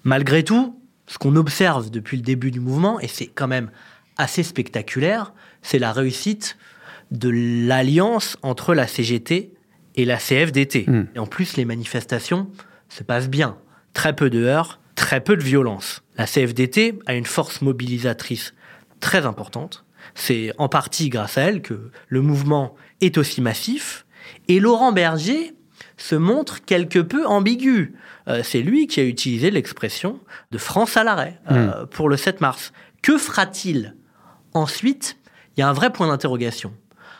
Malgré 0.04 0.42
tout, 0.42 0.78
ce 1.06 1.18
qu'on 1.18 1.36
observe 1.36 1.90
depuis 1.90 2.16
le 2.16 2.22
début 2.22 2.50
du 2.50 2.60
mouvement, 2.60 3.00
et 3.00 3.08
c'est 3.08 3.26
quand 3.26 3.48
même 3.48 3.70
assez 4.16 4.42
spectaculaire, 4.42 5.32
c'est 5.62 5.78
la 5.78 5.92
réussite 5.92 6.56
de 7.10 7.30
l'alliance 7.30 8.36
entre 8.42 8.74
la 8.74 8.86
CGT 8.86 9.52
et 9.96 10.04
la 10.04 10.18
CFDT. 10.18 10.84
Mm. 10.86 11.06
Et 11.14 11.18
en 11.18 11.26
plus, 11.26 11.56
les 11.56 11.64
manifestations 11.64 12.50
se 12.88 13.02
passent 13.02 13.30
bien. 13.30 13.56
Très 13.94 14.14
peu 14.14 14.28
de 14.30 14.44
heurts, 14.44 14.80
très 15.08 15.22
peu 15.22 15.38
de 15.38 15.42
violence. 15.42 16.02
La 16.18 16.26
CFDT 16.26 16.98
a 17.06 17.14
une 17.14 17.24
force 17.24 17.62
mobilisatrice 17.62 18.52
très 19.00 19.24
importante. 19.24 19.86
C'est 20.14 20.52
en 20.58 20.68
partie 20.68 21.08
grâce 21.08 21.38
à 21.38 21.44
elle 21.44 21.62
que 21.62 21.90
le 22.08 22.20
mouvement 22.20 22.74
est 23.00 23.16
aussi 23.16 23.40
massif. 23.40 24.04
Et 24.48 24.60
Laurent 24.60 24.92
Berger 24.92 25.54
se 25.96 26.14
montre 26.14 26.62
quelque 26.62 26.98
peu 26.98 27.26
ambigu. 27.26 27.94
Euh, 28.28 28.42
c'est 28.44 28.60
lui 28.60 28.86
qui 28.86 29.00
a 29.00 29.04
utilisé 29.04 29.50
l'expression 29.50 30.20
de 30.50 30.58
France 30.58 30.98
à 30.98 31.04
l'arrêt 31.04 31.40
euh, 31.50 31.86
pour 31.86 32.10
le 32.10 32.18
7 32.18 32.42
mars. 32.42 32.74
Que 33.00 33.16
fera-t-il 33.16 33.96
ensuite? 34.52 35.16
Il 35.56 35.60
y 35.60 35.62
a 35.62 35.70
un 35.70 35.72
vrai 35.72 35.90
point 35.90 36.08
d'interrogation. 36.08 36.74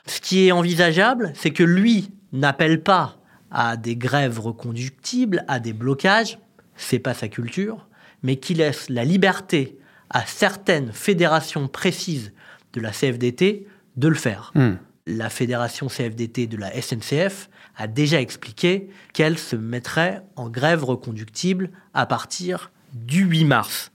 Ce 0.05 0.20
qui 0.20 0.46
est 0.46 0.53
envisageable, 0.53 1.33
c'est 1.35 1.53
que 1.53 1.64
lui 1.64 2.11
n'appelle 2.35 2.83
pas 2.83 3.16
à 3.51 3.79
des 3.79 3.96
grèves 3.96 4.40
reconductibles, 4.40 5.46
à 5.48 5.59
des 5.59 5.72
blocages, 5.72 6.38
c'est 6.78 6.98
pas 6.98 7.12
sa 7.12 7.28
culture, 7.28 7.86
mais 8.22 8.36
qui 8.36 8.54
laisse 8.54 8.88
la 8.88 9.04
liberté 9.04 9.78
à 10.08 10.24
certaines 10.24 10.92
fédérations 10.92 11.68
précises 11.68 12.32
de 12.72 12.80
la 12.80 12.90
CFDT 12.90 13.66
de 13.96 14.08
le 14.08 14.14
faire. 14.14 14.52
Hmm. 14.54 14.76
La 15.06 15.28
fédération 15.28 15.88
CFDT 15.88 16.46
de 16.46 16.56
la 16.56 16.70
SNCF 16.80 17.50
a 17.76 17.86
déjà 17.86 18.20
expliqué 18.20 18.88
qu'elle 19.12 19.38
se 19.38 19.56
mettrait 19.56 20.22
en 20.36 20.48
grève 20.48 20.84
reconductible 20.84 21.70
à 21.94 22.06
partir 22.06 22.70
du 22.92 23.24
8 23.24 23.44
mars. 23.44 23.92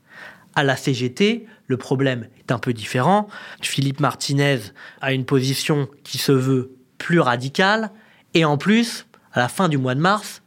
À 0.55 0.63
la 0.63 0.75
CGT, 0.75 1.47
le 1.67 1.77
problème 1.77 2.27
est 2.39 2.51
un 2.51 2.59
peu 2.59 2.73
différent. 2.73 3.27
Philippe 3.61 3.99
Martinez 3.99 4.59
a 5.01 5.13
une 5.13 5.25
position 5.25 5.87
qui 6.03 6.17
se 6.17 6.31
veut 6.31 6.75
plus 6.99 7.19
radicale. 7.19 7.91
Et 8.35 8.45
en 8.45 8.57
plus, 8.57 9.07
à 9.33 9.39
la 9.39 9.47
fin 9.47 9.67
du 9.67 9.77
mois 9.77 9.95
de 9.95 9.99
mars, 9.99 10.42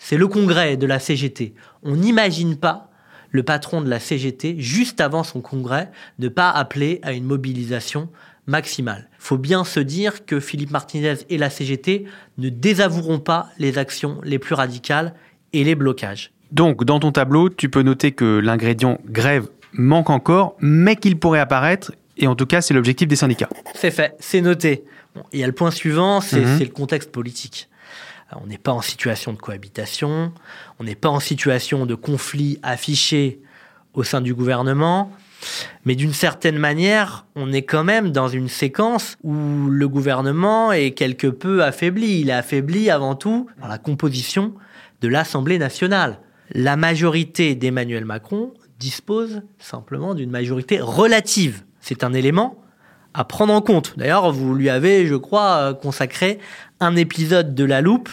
c'est 0.00 0.16
le 0.16 0.26
congrès 0.26 0.76
de 0.76 0.86
la 0.86 0.98
CGT. 0.98 1.54
On 1.84 1.94
n'imagine 1.94 2.56
pas 2.56 2.88
le 3.30 3.44
patron 3.44 3.80
de 3.80 3.88
la 3.88 4.00
CGT, 4.00 4.56
juste 4.58 5.00
avant 5.00 5.22
son 5.22 5.40
congrès, 5.40 5.88
ne 6.18 6.26
pas 6.28 6.50
appeler 6.50 6.98
à 7.04 7.12
une 7.12 7.22
mobilisation 7.24 8.08
maximale. 8.48 9.08
Il 9.12 9.22
faut 9.22 9.38
bien 9.38 9.62
se 9.62 9.78
dire 9.78 10.24
que 10.26 10.40
Philippe 10.40 10.72
Martinez 10.72 11.14
et 11.28 11.38
la 11.38 11.50
CGT 11.50 12.06
ne 12.38 12.48
désavoueront 12.48 13.20
pas 13.20 13.48
les 13.58 13.78
actions 13.78 14.20
les 14.24 14.40
plus 14.40 14.54
radicales 14.54 15.14
et 15.52 15.62
les 15.62 15.76
blocages. 15.76 16.32
Donc, 16.50 16.84
dans 16.84 16.98
ton 16.98 17.12
tableau, 17.12 17.48
tu 17.48 17.68
peux 17.68 17.82
noter 17.82 18.10
que 18.10 18.38
l'ingrédient 18.38 18.98
grève 19.06 19.46
manque 19.72 20.10
encore, 20.10 20.56
mais 20.58 20.96
qu'il 20.96 21.16
pourrait 21.16 21.38
apparaître, 21.38 21.92
et 22.16 22.26
en 22.26 22.34
tout 22.34 22.46
cas, 22.46 22.60
c'est 22.60 22.74
l'objectif 22.74 23.06
des 23.06 23.14
syndicats. 23.14 23.48
C'est 23.76 23.92
fait, 23.92 24.16
c'est 24.18 24.40
noté. 24.40 24.82
Bon, 25.14 25.22
il 25.32 25.38
y 25.38 25.44
a 25.44 25.46
le 25.46 25.52
point 25.52 25.70
suivant, 25.70 26.20
c'est 26.20 26.40
Mhm. 26.40 26.58
c'est 26.58 26.64
le 26.64 26.70
contexte 26.72 27.12
politique. 27.12 27.68
Alors, 28.30 28.44
on 28.44 28.46
n'est 28.46 28.58
pas 28.58 28.72
en 28.72 28.80
situation 28.80 29.32
de 29.32 29.38
cohabitation, 29.38 30.32
on 30.78 30.84
n'est 30.84 30.94
pas 30.94 31.08
en 31.08 31.18
situation 31.18 31.84
de 31.84 31.96
conflit 31.96 32.60
affiché 32.62 33.40
au 33.92 34.04
sein 34.04 34.20
du 34.20 34.34
gouvernement, 34.34 35.10
mais 35.84 35.96
d'une 35.96 36.12
certaine 36.12 36.58
manière, 36.58 37.26
on 37.34 37.52
est 37.52 37.62
quand 37.62 37.82
même 37.82 38.12
dans 38.12 38.28
une 38.28 38.48
séquence 38.48 39.16
où 39.24 39.34
le 39.68 39.88
gouvernement 39.88 40.70
est 40.70 40.92
quelque 40.92 41.26
peu 41.26 41.64
affaibli. 41.64 42.20
Il 42.20 42.28
est 42.28 42.34
affaibli 42.34 42.88
avant 42.88 43.16
tout 43.16 43.48
par 43.58 43.68
la 43.68 43.78
composition 43.78 44.54
de 45.00 45.08
l'Assemblée 45.08 45.58
nationale. 45.58 46.20
La 46.52 46.76
majorité 46.76 47.56
d'Emmanuel 47.56 48.04
Macron 48.04 48.52
dispose 48.78 49.42
simplement 49.58 50.14
d'une 50.14 50.30
majorité 50.30 50.80
relative. 50.80 51.64
C'est 51.80 52.04
un 52.04 52.12
élément 52.12 52.62
à 53.12 53.24
prendre 53.24 53.52
en 53.52 53.60
compte. 53.60 53.94
D'ailleurs, 53.96 54.30
vous 54.30 54.54
lui 54.54 54.70
avez, 54.70 55.06
je 55.06 55.16
crois, 55.16 55.56
euh, 55.56 55.74
consacré 55.74 56.38
un 56.80 56.96
épisode 56.96 57.54
de 57.54 57.64
La 57.64 57.80
Loupe 57.80 58.10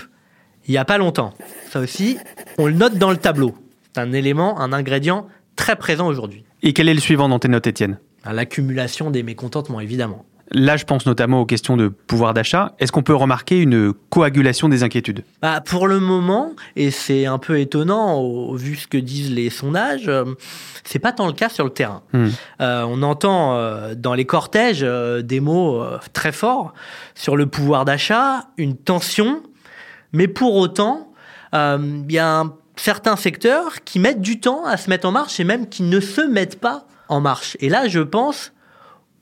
il 0.67 0.71
n'y 0.71 0.77
a 0.77 0.85
pas 0.85 0.97
longtemps. 0.97 1.33
Ça 1.69 1.79
aussi, 1.79 2.17
on 2.57 2.67
le 2.67 2.73
note 2.73 2.95
dans 2.95 3.09
le 3.09 3.17
tableau. 3.17 3.55
C'est 3.93 4.01
un 4.01 4.11
élément, 4.11 4.59
un 4.59 4.73
ingrédient 4.73 5.27
très 5.55 5.77
présent 5.77 6.07
aujourd'hui. 6.07 6.43
Et 6.61 6.73
quel 6.73 6.89
est 6.89 6.93
le 6.93 6.99
suivant 6.99 7.29
dans 7.29 7.39
tes 7.39 7.47
notes, 7.47 7.67
Étienne? 7.67 7.99
L'accumulation 8.29 9.09
des 9.09 9.23
mécontentements, 9.23 9.79
évidemment. 9.79 10.25
Là, 10.51 10.77
je 10.77 10.85
pense 10.85 11.05
notamment 11.05 11.41
aux 11.41 11.45
questions 11.45 11.75
de 11.75 11.89
pouvoir 11.89 12.33
d'achat. 12.33 12.73
Est-ce 12.79 12.91
qu'on 12.91 13.03
peut 13.03 13.15
remarquer 13.15 13.61
une 13.61 13.93
coagulation 14.09 14.69
des 14.69 14.83
inquiétudes? 14.83 15.23
Bah, 15.41 15.61
pour 15.61 15.87
le 15.87 15.99
moment, 15.99 16.53
et 16.75 16.89
c'est 16.89 17.25
un 17.25 17.37
peu 17.37 17.59
étonnant 17.59 18.15
au, 18.15 18.55
vu 18.55 18.77
ce 18.77 18.87
que 18.87 18.97
disent 18.97 19.31
les 19.31 19.49
sondages, 19.49 20.07
euh, 20.07 20.23
c'est 20.85 20.99
pas 20.99 21.11
tant 21.11 21.27
le 21.27 21.33
cas 21.33 21.49
sur 21.49 21.65
le 21.65 21.71
terrain. 21.71 22.01
Hmm. 22.13 22.27
Euh, 22.61 22.85
on 22.87 23.03
entend 23.03 23.55
euh, 23.55 23.93
dans 23.95 24.13
les 24.13 24.25
cortèges 24.25 24.83
euh, 24.83 25.21
des 25.21 25.41
mots 25.41 25.83
très 26.13 26.31
forts 26.31 26.73
sur 27.13 27.35
le 27.35 27.47
pouvoir 27.47 27.83
d'achat, 27.83 28.47
une 28.57 28.77
tension, 28.77 29.43
mais 30.13 30.27
pour 30.27 30.55
autant, 30.55 31.11
il 31.53 32.11
y 32.11 32.19
a 32.19 32.39
un, 32.39 32.53
certains 32.75 33.15
secteurs 33.15 33.83
qui 33.83 33.99
mettent 33.99 34.21
du 34.21 34.39
temps 34.39 34.65
à 34.65 34.77
se 34.77 34.89
mettre 34.89 35.07
en 35.07 35.11
marche 35.11 35.39
et 35.39 35.43
même 35.43 35.67
qui 35.67 35.83
ne 35.83 35.99
se 35.99 36.21
mettent 36.21 36.59
pas 36.59 36.85
en 37.09 37.19
marche. 37.19 37.57
Et 37.59 37.69
là, 37.69 37.87
je 37.87 37.99
pense 37.99 38.53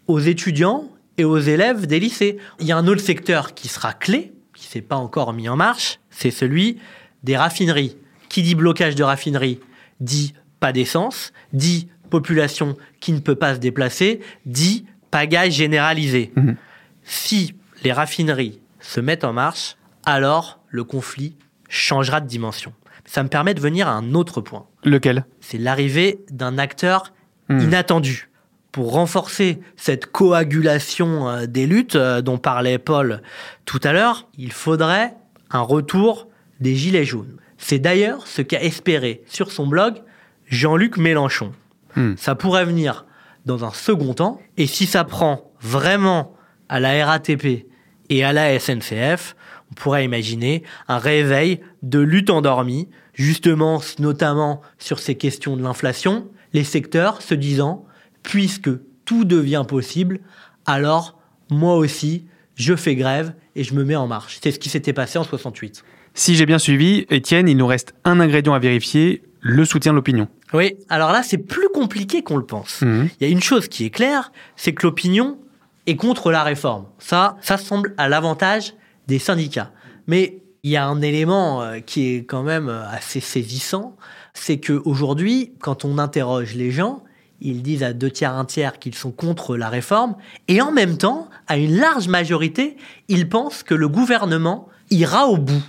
aux 0.07 0.19
étudiants 0.19 0.89
et 1.17 1.23
aux 1.23 1.37
élèves 1.39 1.87
des 1.87 1.99
lycées. 1.99 2.37
Il 2.59 2.65
y 2.65 2.71
a 2.71 2.77
un 2.77 2.87
autre 2.87 3.01
secteur 3.01 3.53
qui 3.53 3.67
sera 3.67 3.93
clé, 3.93 4.33
qui 4.53 4.65
s'est 4.65 4.81
pas 4.81 4.95
encore 4.95 5.33
mis 5.33 5.49
en 5.49 5.55
marche, 5.55 5.99
c'est 6.09 6.31
celui 6.31 6.79
des 7.23 7.37
raffineries. 7.37 7.97
Qui 8.29 8.41
dit 8.41 8.55
blocage 8.55 8.95
de 8.95 9.03
raffinerie 9.03 9.59
dit 9.99 10.33
pas 10.59 10.73
d'essence, 10.73 11.31
dit 11.53 11.87
population 12.09 12.75
qui 12.99 13.13
ne 13.13 13.19
peut 13.19 13.35
pas 13.35 13.55
se 13.55 13.59
déplacer, 13.59 14.19
dit 14.45 14.85
pagaille 15.11 15.51
généralisée. 15.51 16.31
Mhm. 16.35 16.55
Si 17.03 17.55
les 17.83 17.93
raffineries 17.93 18.59
se 18.79 18.99
mettent 18.99 19.23
en 19.23 19.33
marche, 19.33 19.77
alors 20.05 20.59
le 20.69 20.83
conflit 20.83 21.35
changera 21.69 22.21
de 22.21 22.27
dimension. 22.27 22.73
Ça 23.05 23.23
me 23.23 23.29
permet 23.29 23.53
de 23.53 23.59
venir 23.61 23.87
à 23.87 23.91
un 23.91 24.13
autre 24.13 24.41
point 24.41 24.65
Lequel? 24.83 25.25
C'est 25.39 25.57
l'arrivée 25.57 26.19
d'un 26.31 26.57
acteur 26.57 27.13
Hmm. 27.49 27.59
inattendu. 27.59 28.29
Pour 28.75 28.91
renforcer 28.91 29.61
cette 29.77 30.07
coagulation 30.07 31.29
euh, 31.29 31.45
des 31.45 31.65
luttes 31.65 31.95
euh, 31.95 32.21
dont 32.21 32.37
parlait 32.37 32.77
Paul 32.77 33.21
tout 33.63 33.79
à 33.81 33.93
l'heure, 33.93 34.27
il 34.37 34.51
faudrait 34.51 35.13
un 35.49 35.61
retour 35.61 36.27
des 36.59 36.75
Gilets 36.75 37.05
jaunes. 37.05 37.37
C'est 37.57 37.79
d'ailleurs 37.79 38.27
ce 38.27 38.41
qu'a 38.41 38.61
espéré 38.61 39.23
sur 39.27 39.53
son 39.53 39.65
blog 39.65 40.01
Jean-Luc 40.47 40.97
Mélenchon. 40.97 41.53
Hmm. 41.95 42.15
Ça 42.17 42.35
pourrait 42.35 42.65
venir 42.65 43.05
dans 43.45 43.63
un 43.63 43.71
second 43.71 44.13
temps, 44.13 44.41
et 44.57 44.67
si 44.67 44.87
ça 44.87 45.05
prend 45.05 45.53
vraiment 45.61 46.35
à 46.67 46.81
la 46.81 47.05
RATP 47.05 47.67
et 48.09 48.23
à 48.25 48.33
la 48.33 48.59
SNCF, 48.59 49.37
on 49.71 49.75
pourrait 49.75 50.03
imaginer 50.03 50.63
un 50.89 50.97
réveil 50.97 51.61
de 51.81 51.99
lutte 51.99 52.29
endormie, 52.29 52.89
justement, 53.13 53.81
notamment 53.99 54.59
sur 54.79 54.99
ces 54.99 55.15
questions 55.15 55.55
de 55.55 55.63
l'inflation, 55.63 56.29
les 56.51 56.65
secteurs 56.65 57.21
se 57.21 57.35
disant, 57.35 57.85
puisque 58.25 58.69
tout 59.05 59.23
devient 59.23 59.63
possible, 59.67 60.19
alors 60.65 61.17
moi 61.49 61.75
aussi, 61.75 62.25
je 62.55 62.75
fais 62.75 62.95
grève 62.95 63.33
et 63.55 63.63
je 63.63 63.73
me 63.75 63.85
mets 63.85 63.95
en 63.95 64.07
marche. 64.07 64.39
C'est 64.43 64.51
ce 64.51 64.59
qui 64.59 64.69
s'était 64.69 64.93
passé 64.93 65.17
en 65.17 65.23
68. 65.23 65.83
Si 66.13 66.35
j'ai 66.35 66.45
bien 66.45 66.59
suivi, 66.59 67.05
Étienne, 67.09 67.47
il 67.47 67.55
nous 67.55 67.67
reste 67.67 67.93
un 68.03 68.19
ingrédient 68.19 68.53
à 68.53 68.59
vérifier, 68.59 69.21
le 69.41 69.63
soutien 69.63 69.91
de 69.91 69.97
l'opinion. 69.97 70.27
Oui, 70.53 70.75
alors 70.89 71.11
là, 71.11 71.21
c'est 71.21 71.37
plus 71.37 71.69
compliqué 71.69 72.23
qu'on 72.23 72.37
le 72.37 72.45
pense. 72.45 72.81
Mhm. 72.81 73.09
Il 73.19 73.27
y 73.27 73.29
a 73.29 73.31
une 73.31 73.43
chose 73.43 73.67
qui 73.67 73.85
est 73.85 73.89
claire, 73.91 74.31
c'est 74.55 74.73
que 74.73 74.87
l'opinion 74.87 75.37
est 75.85 75.95
contre 75.95 76.31
la 76.31 76.41
réforme. 76.41 76.85
Ça, 76.97 77.37
ça 77.41 77.57
semble 77.57 77.93
à 77.97 78.09
l'avantage 78.09 78.73
des 79.07 79.19
syndicats. 79.19 79.71
Mais 80.07 80.41
il 80.63 80.71
y 80.71 80.77
a 80.77 80.87
un 80.87 81.01
élément 81.01 81.61
euh, 81.61 81.79
qui 81.79 82.15
est 82.15 82.25
quand 82.25 82.41
même 82.41 82.69
euh, 82.69 82.89
assez 82.89 83.19
saisissant, 83.19 83.95
c'est 84.33 84.57
que 84.57 84.81
aujourd'hui, 84.83 85.53
quand 85.59 85.85
on 85.85 85.99
interroge 85.99 86.55
les 86.55 86.71
gens, 86.71 87.03
ils 87.45 87.61
disent 87.61 87.83
à 87.83 87.93
deux 87.93 88.09
tiers, 88.09 88.33
un 88.33 88.45
tiers 88.45 88.79
qu'ils 88.79 88.95
sont 88.95 89.11
contre 89.11 89.55
la 89.55 89.69
réforme, 89.69 90.15
et 90.47 90.61
en 90.61 90.71
même 90.71 90.97
temps, 90.97 91.29
à 91.47 91.57
une 91.57 91.77
large 91.77 92.07
majorité, 92.07 92.75
ils 93.07 93.29
pensent 93.29 93.63
que 93.63 93.75
le 93.75 93.87
gouvernement 93.87 94.67
ira 94.89 95.27
au 95.27 95.37
bout. 95.37 95.63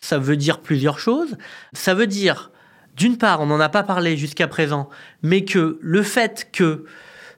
Ça 0.00 0.18
veut 0.18 0.36
dire 0.36 0.60
plusieurs 0.60 0.98
choses. 0.98 1.36
Ça 1.72 1.94
veut 1.94 2.06
dire, 2.06 2.50
d'une 2.96 3.16
part, 3.16 3.40
on 3.40 3.46
n'en 3.46 3.58
a 3.58 3.70
pas 3.70 3.82
parlé 3.82 4.18
jusqu'à 4.18 4.48
présent, 4.48 4.90
mais 5.22 5.44
que 5.44 5.78
le 5.80 6.02
fait 6.02 6.48
que 6.52 6.84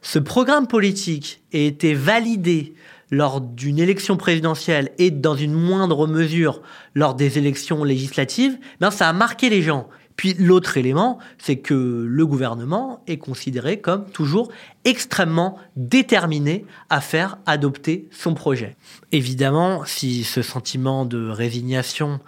ce 0.03 0.19
programme 0.19 0.67
politique 0.67 1.43
ait 1.53 1.67
été 1.67 1.95
validé 1.95 2.75
lors 3.13 3.41
d'une 3.41 3.79
élection 3.79 4.17
présidentielle 4.17 4.91
et 4.99 5.13
dans 5.13 5.37
une 5.37 5.53
moindre 5.53 6.09
mesure 6.09 6.61
lors 6.95 7.15
des 7.15 7.39
élections 7.39 7.85
législatives, 7.85 8.59
ben 8.81 8.91
ça 8.91 9.09
a 9.09 9.13
marqué 9.13 9.49
les 9.49 9.63
gens. 9.63 9.89
Puis 10.17 10.35
l'autre 10.35 10.77
élément, 10.77 11.19
c'est 11.39 11.57
que 11.57 11.75
le 11.75 12.27
gouvernement 12.27 13.03
est 13.07 13.19
considéré 13.19 13.81
comme 13.81 14.09
toujours 14.11 14.51
extrêmement 14.85 15.59
déterminé 15.77 16.65
à 16.91 17.01
faire 17.01 17.39
adopter 17.47 18.09
son 18.11 18.35
projet. 18.35 18.77
Évidemment, 19.13 19.85
si 19.85 20.25
ce 20.25 20.43
sentiment 20.43 21.05
de 21.05 21.29
résignation 21.29 22.21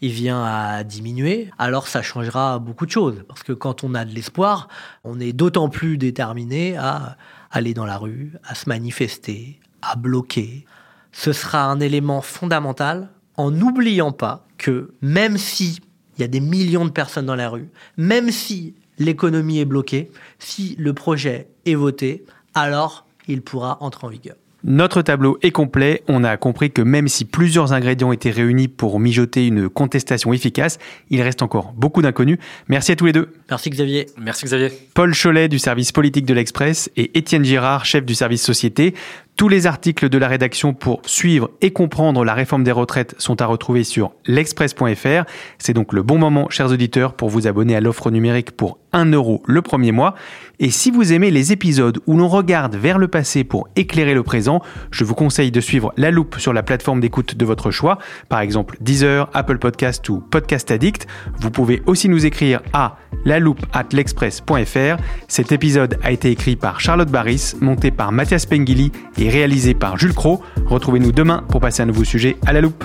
il 0.00 0.10
vient 0.10 0.44
à 0.44 0.84
diminuer, 0.84 1.50
alors 1.58 1.88
ça 1.88 2.02
changera 2.02 2.58
beaucoup 2.58 2.84
de 2.84 2.90
choses. 2.90 3.24
Parce 3.26 3.42
que 3.42 3.54
quand 3.54 3.84
on 3.84 3.94
a 3.94 4.04
de 4.04 4.14
l'espoir, 4.14 4.68
on 5.02 5.18
est 5.18 5.32
d'autant 5.32 5.70
plus 5.70 5.96
déterminé 5.96 6.76
à 6.76 7.16
aller 7.50 7.72
dans 7.72 7.86
la 7.86 7.96
rue, 7.96 8.32
à 8.44 8.54
se 8.54 8.68
manifester, 8.68 9.60
à 9.80 9.96
bloquer. 9.96 10.66
Ce 11.12 11.32
sera 11.32 11.64
un 11.64 11.80
élément 11.80 12.20
fondamental 12.20 13.08
en 13.36 13.50
n'oubliant 13.50 14.12
pas 14.12 14.46
que 14.58 14.92
même 15.00 15.38
si 15.38 15.80
il 16.16 16.22
y 16.22 16.24
a 16.24 16.28
des 16.28 16.40
millions 16.40 16.84
de 16.84 16.90
personnes 16.90 17.26
dans 17.26 17.36
la 17.36 17.48
rue, 17.48 17.68
même 17.96 18.30
si 18.30 18.74
l'économie 18.98 19.58
est 19.58 19.64
bloquée, 19.64 20.10
si 20.38 20.76
le 20.78 20.92
projet 20.92 21.48
est 21.66 21.74
voté, 21.74 22.24
alors 22.54 23.06
il 23.28 23.42
pourra 23.42 23.78
entrer 23.80 24.06
en 24.06 24.10
vigueur. 24.10 24.36
Notre 24.66 25.02
tableau 25.02 25.36
est 25.42 25.50
complet. 25.50 26.02
On 26.08 26.24
a 26.24 26.38
compris 26.38 26.70
que 26.70 26.80
même 26.80 27.06
si 27.06 27.26
plusieurs 27.26 27.74
ingrédients 27.74 28.12
étaient 28.12 28.30
réunis 28.30 28.68
pour 28.68 28.98
mijoter 28.98 29.46
une 29.46 29.68
contestation 29.68 30.32
efficace, 30.32 30.78
il 31.10 31.20
reste 31.20 31.42
encore 31.42 31.74
beaucoup 31.74 32.00
d'inconnus. 32.00 32.38
Merci 32.68 32.92
à 32.92 32.96
tous 32.96 33.04
les 33.04 33.12
deux. 33.12 33.30
Merci 33.50 33.68
Xavier. 33.68 34.06
Merci 34.16 34.46
Xavier. 34.46 34.70
Paul 34.94 35.14
Cholet 35.14 35.48
du 35.48 35.58
service 35.58 35.92
politique 35.92 36.24
de 36.24 36.32
l'Express 36.32 36.90
et 36.96 37.18
Étienne 37.18 37.44
Girard, 37.44 37.84
chef 37.84 38.06
du 38.06 38.14
service 38.14 38.42
société. 38.42 38.94
Tous 39.36 39.48
les 39.48 39.66
articles 39.66 40.08
de 40.08 40.18
la 40.18 40.28
rédaction 40.28 40.74
pour 40.74 41.02
suivre 41.06 41.50
et 41.60 41.72
comprendre 41.72 42.24
la 42.24 42.34
réforme 42.34 42.62
des 42.62 42.70
retraites 42.70 43.16
sont 43.18 43.42
à 43.42 43.46
retrouver 43.46 43.82
sur 43.82 44.12
l'express.fr. 44.26 45.24
C'est 45.58 45.72
donc 45.72 45.92
le 45.92 46.04
bon 46.04 46.18
moment, 46.18 46.48
chers 46.50 46.70
auditeurs, 46.70 47.14
pour 47.14 47.30
vous 47.30 47.48
abonner 47.48 47.74
à 47.74 47.80
l'offre 47.80 48.12
numérique 48.12 48.52
pour 48.52 48.78
1 48.94 49.12
euro 49.12 49.42
le 49.46 49.60
premier 49.60 49.92
mois. 49.92 50.14
Et 50.60 50.70
si 50.70 50.90
vous 50.90 51.12
aimez 51.12 51.30
les 51.30 51.52
épisodes 51.52 51.98
où 52.06 52.16
l'on 52.16 52.28
regarde 52.28 52.76
vers 52.76 52.98
le 52.98 53.08
passé 53.08 53.44
pour 53.44 53.68
éclairer 53.76 54.14
le 54.14 54.22
présent, 54.22 54.62
je 54.90 55.04
vous 55.04 55.14
conseille 55.14 55.50
de 55.50 55.60
suivre 55.60 55.92
La 55.96 56.10
Loupe 56.10 56.36
sur 56.38 56.52
la 56.52 56.62
plateforme 56.62 57.00
d'écoute 57.00 57.34
de 57.34 57.44
votre 57.44 57.70
choix, 57.70 57.98
par 58.28 58.40
exemple 58.40 58.76
Deezer, 58.80 59.28
Apple 59.34 59.58
Podcast 59.58 60.08
ou 60.08 60.20
Podcast 60.20 60.70
Addict. 60.70 61.06
Vous 61.40 61.50
pouvez 61.50 61.82
aussi 61.86 62.08
nous 62.08 62.24
écrire 62.24 62.62
à 62.72 62.96
la 63.24 63.40
loupe 63.40 63.66
at 63.72 63.86
l'express.fr. 63.92 65.02
Cet 65.28 65.52
épisode 65.52 65.98
a 66.02 66.12
été 66.12 66.30
écrit 66.30 66.56
par 66.56 66.80
Charlotte 66.80 67.10
Barris, 67.10 67.54
monté 67.60 67.90
par 67.90 68.12
Mathias 68.12 68.46
Pengili 68.46 68.92
et 69.18 69.28
réalisé 69.28 69.74
par 69.74 69.98
Jules 69.98 70.14
Cro. 70.14 70.40
Retrouvez-nous 70.66 71.12
demain 71.12 71.44
pour 71.48 71.60
passer 71.60 71.82
un 71.82 71.86
nouveau 71.86 72.04
sujet 72.04 72.36
à 72.46 72.52
la 72.52 72.60
loupe. 72.60 72.84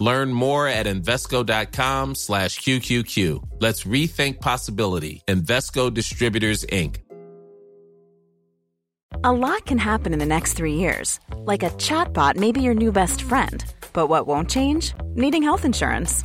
Learn 0.00 0.32
more 0.32 0.66
at 0.68 0.86
Invesco.com 0.86 2.14
slash 2.14 2.58
QQQ. 2.60 3.60
Let's 3.60 3.84
rethink 3.84 4.40
possibility. 4.40 5.22
Invesco 5.28 5.92
Distributors, 5.92 6.64
Inc. 6.66 6.96
A 9.22 9.32
lot 9.32 9.64
can 9.64 9.78
happen 9.78 10.12
in 10.12 10.18
the 10.18 10.26
next 10.26 10.54
three 10.54 10.74
years. 10.74 11.20
Like 11.46 11.62
a 11.62 11.70
chatbot 11.70 12.36
may 12.36 12.52
be 12.52 12.60
your 12.60 12.74
new 12.74 12.92
best 12.92 13.22
friend. 13.22 13.64
But 13.92 14.08
what 14.08 14.26
won't 14.26 14.50
change? 14.50 14.92
Needing 15.14 15.42
health 15.42 15.64
insurance. 15.64 16.24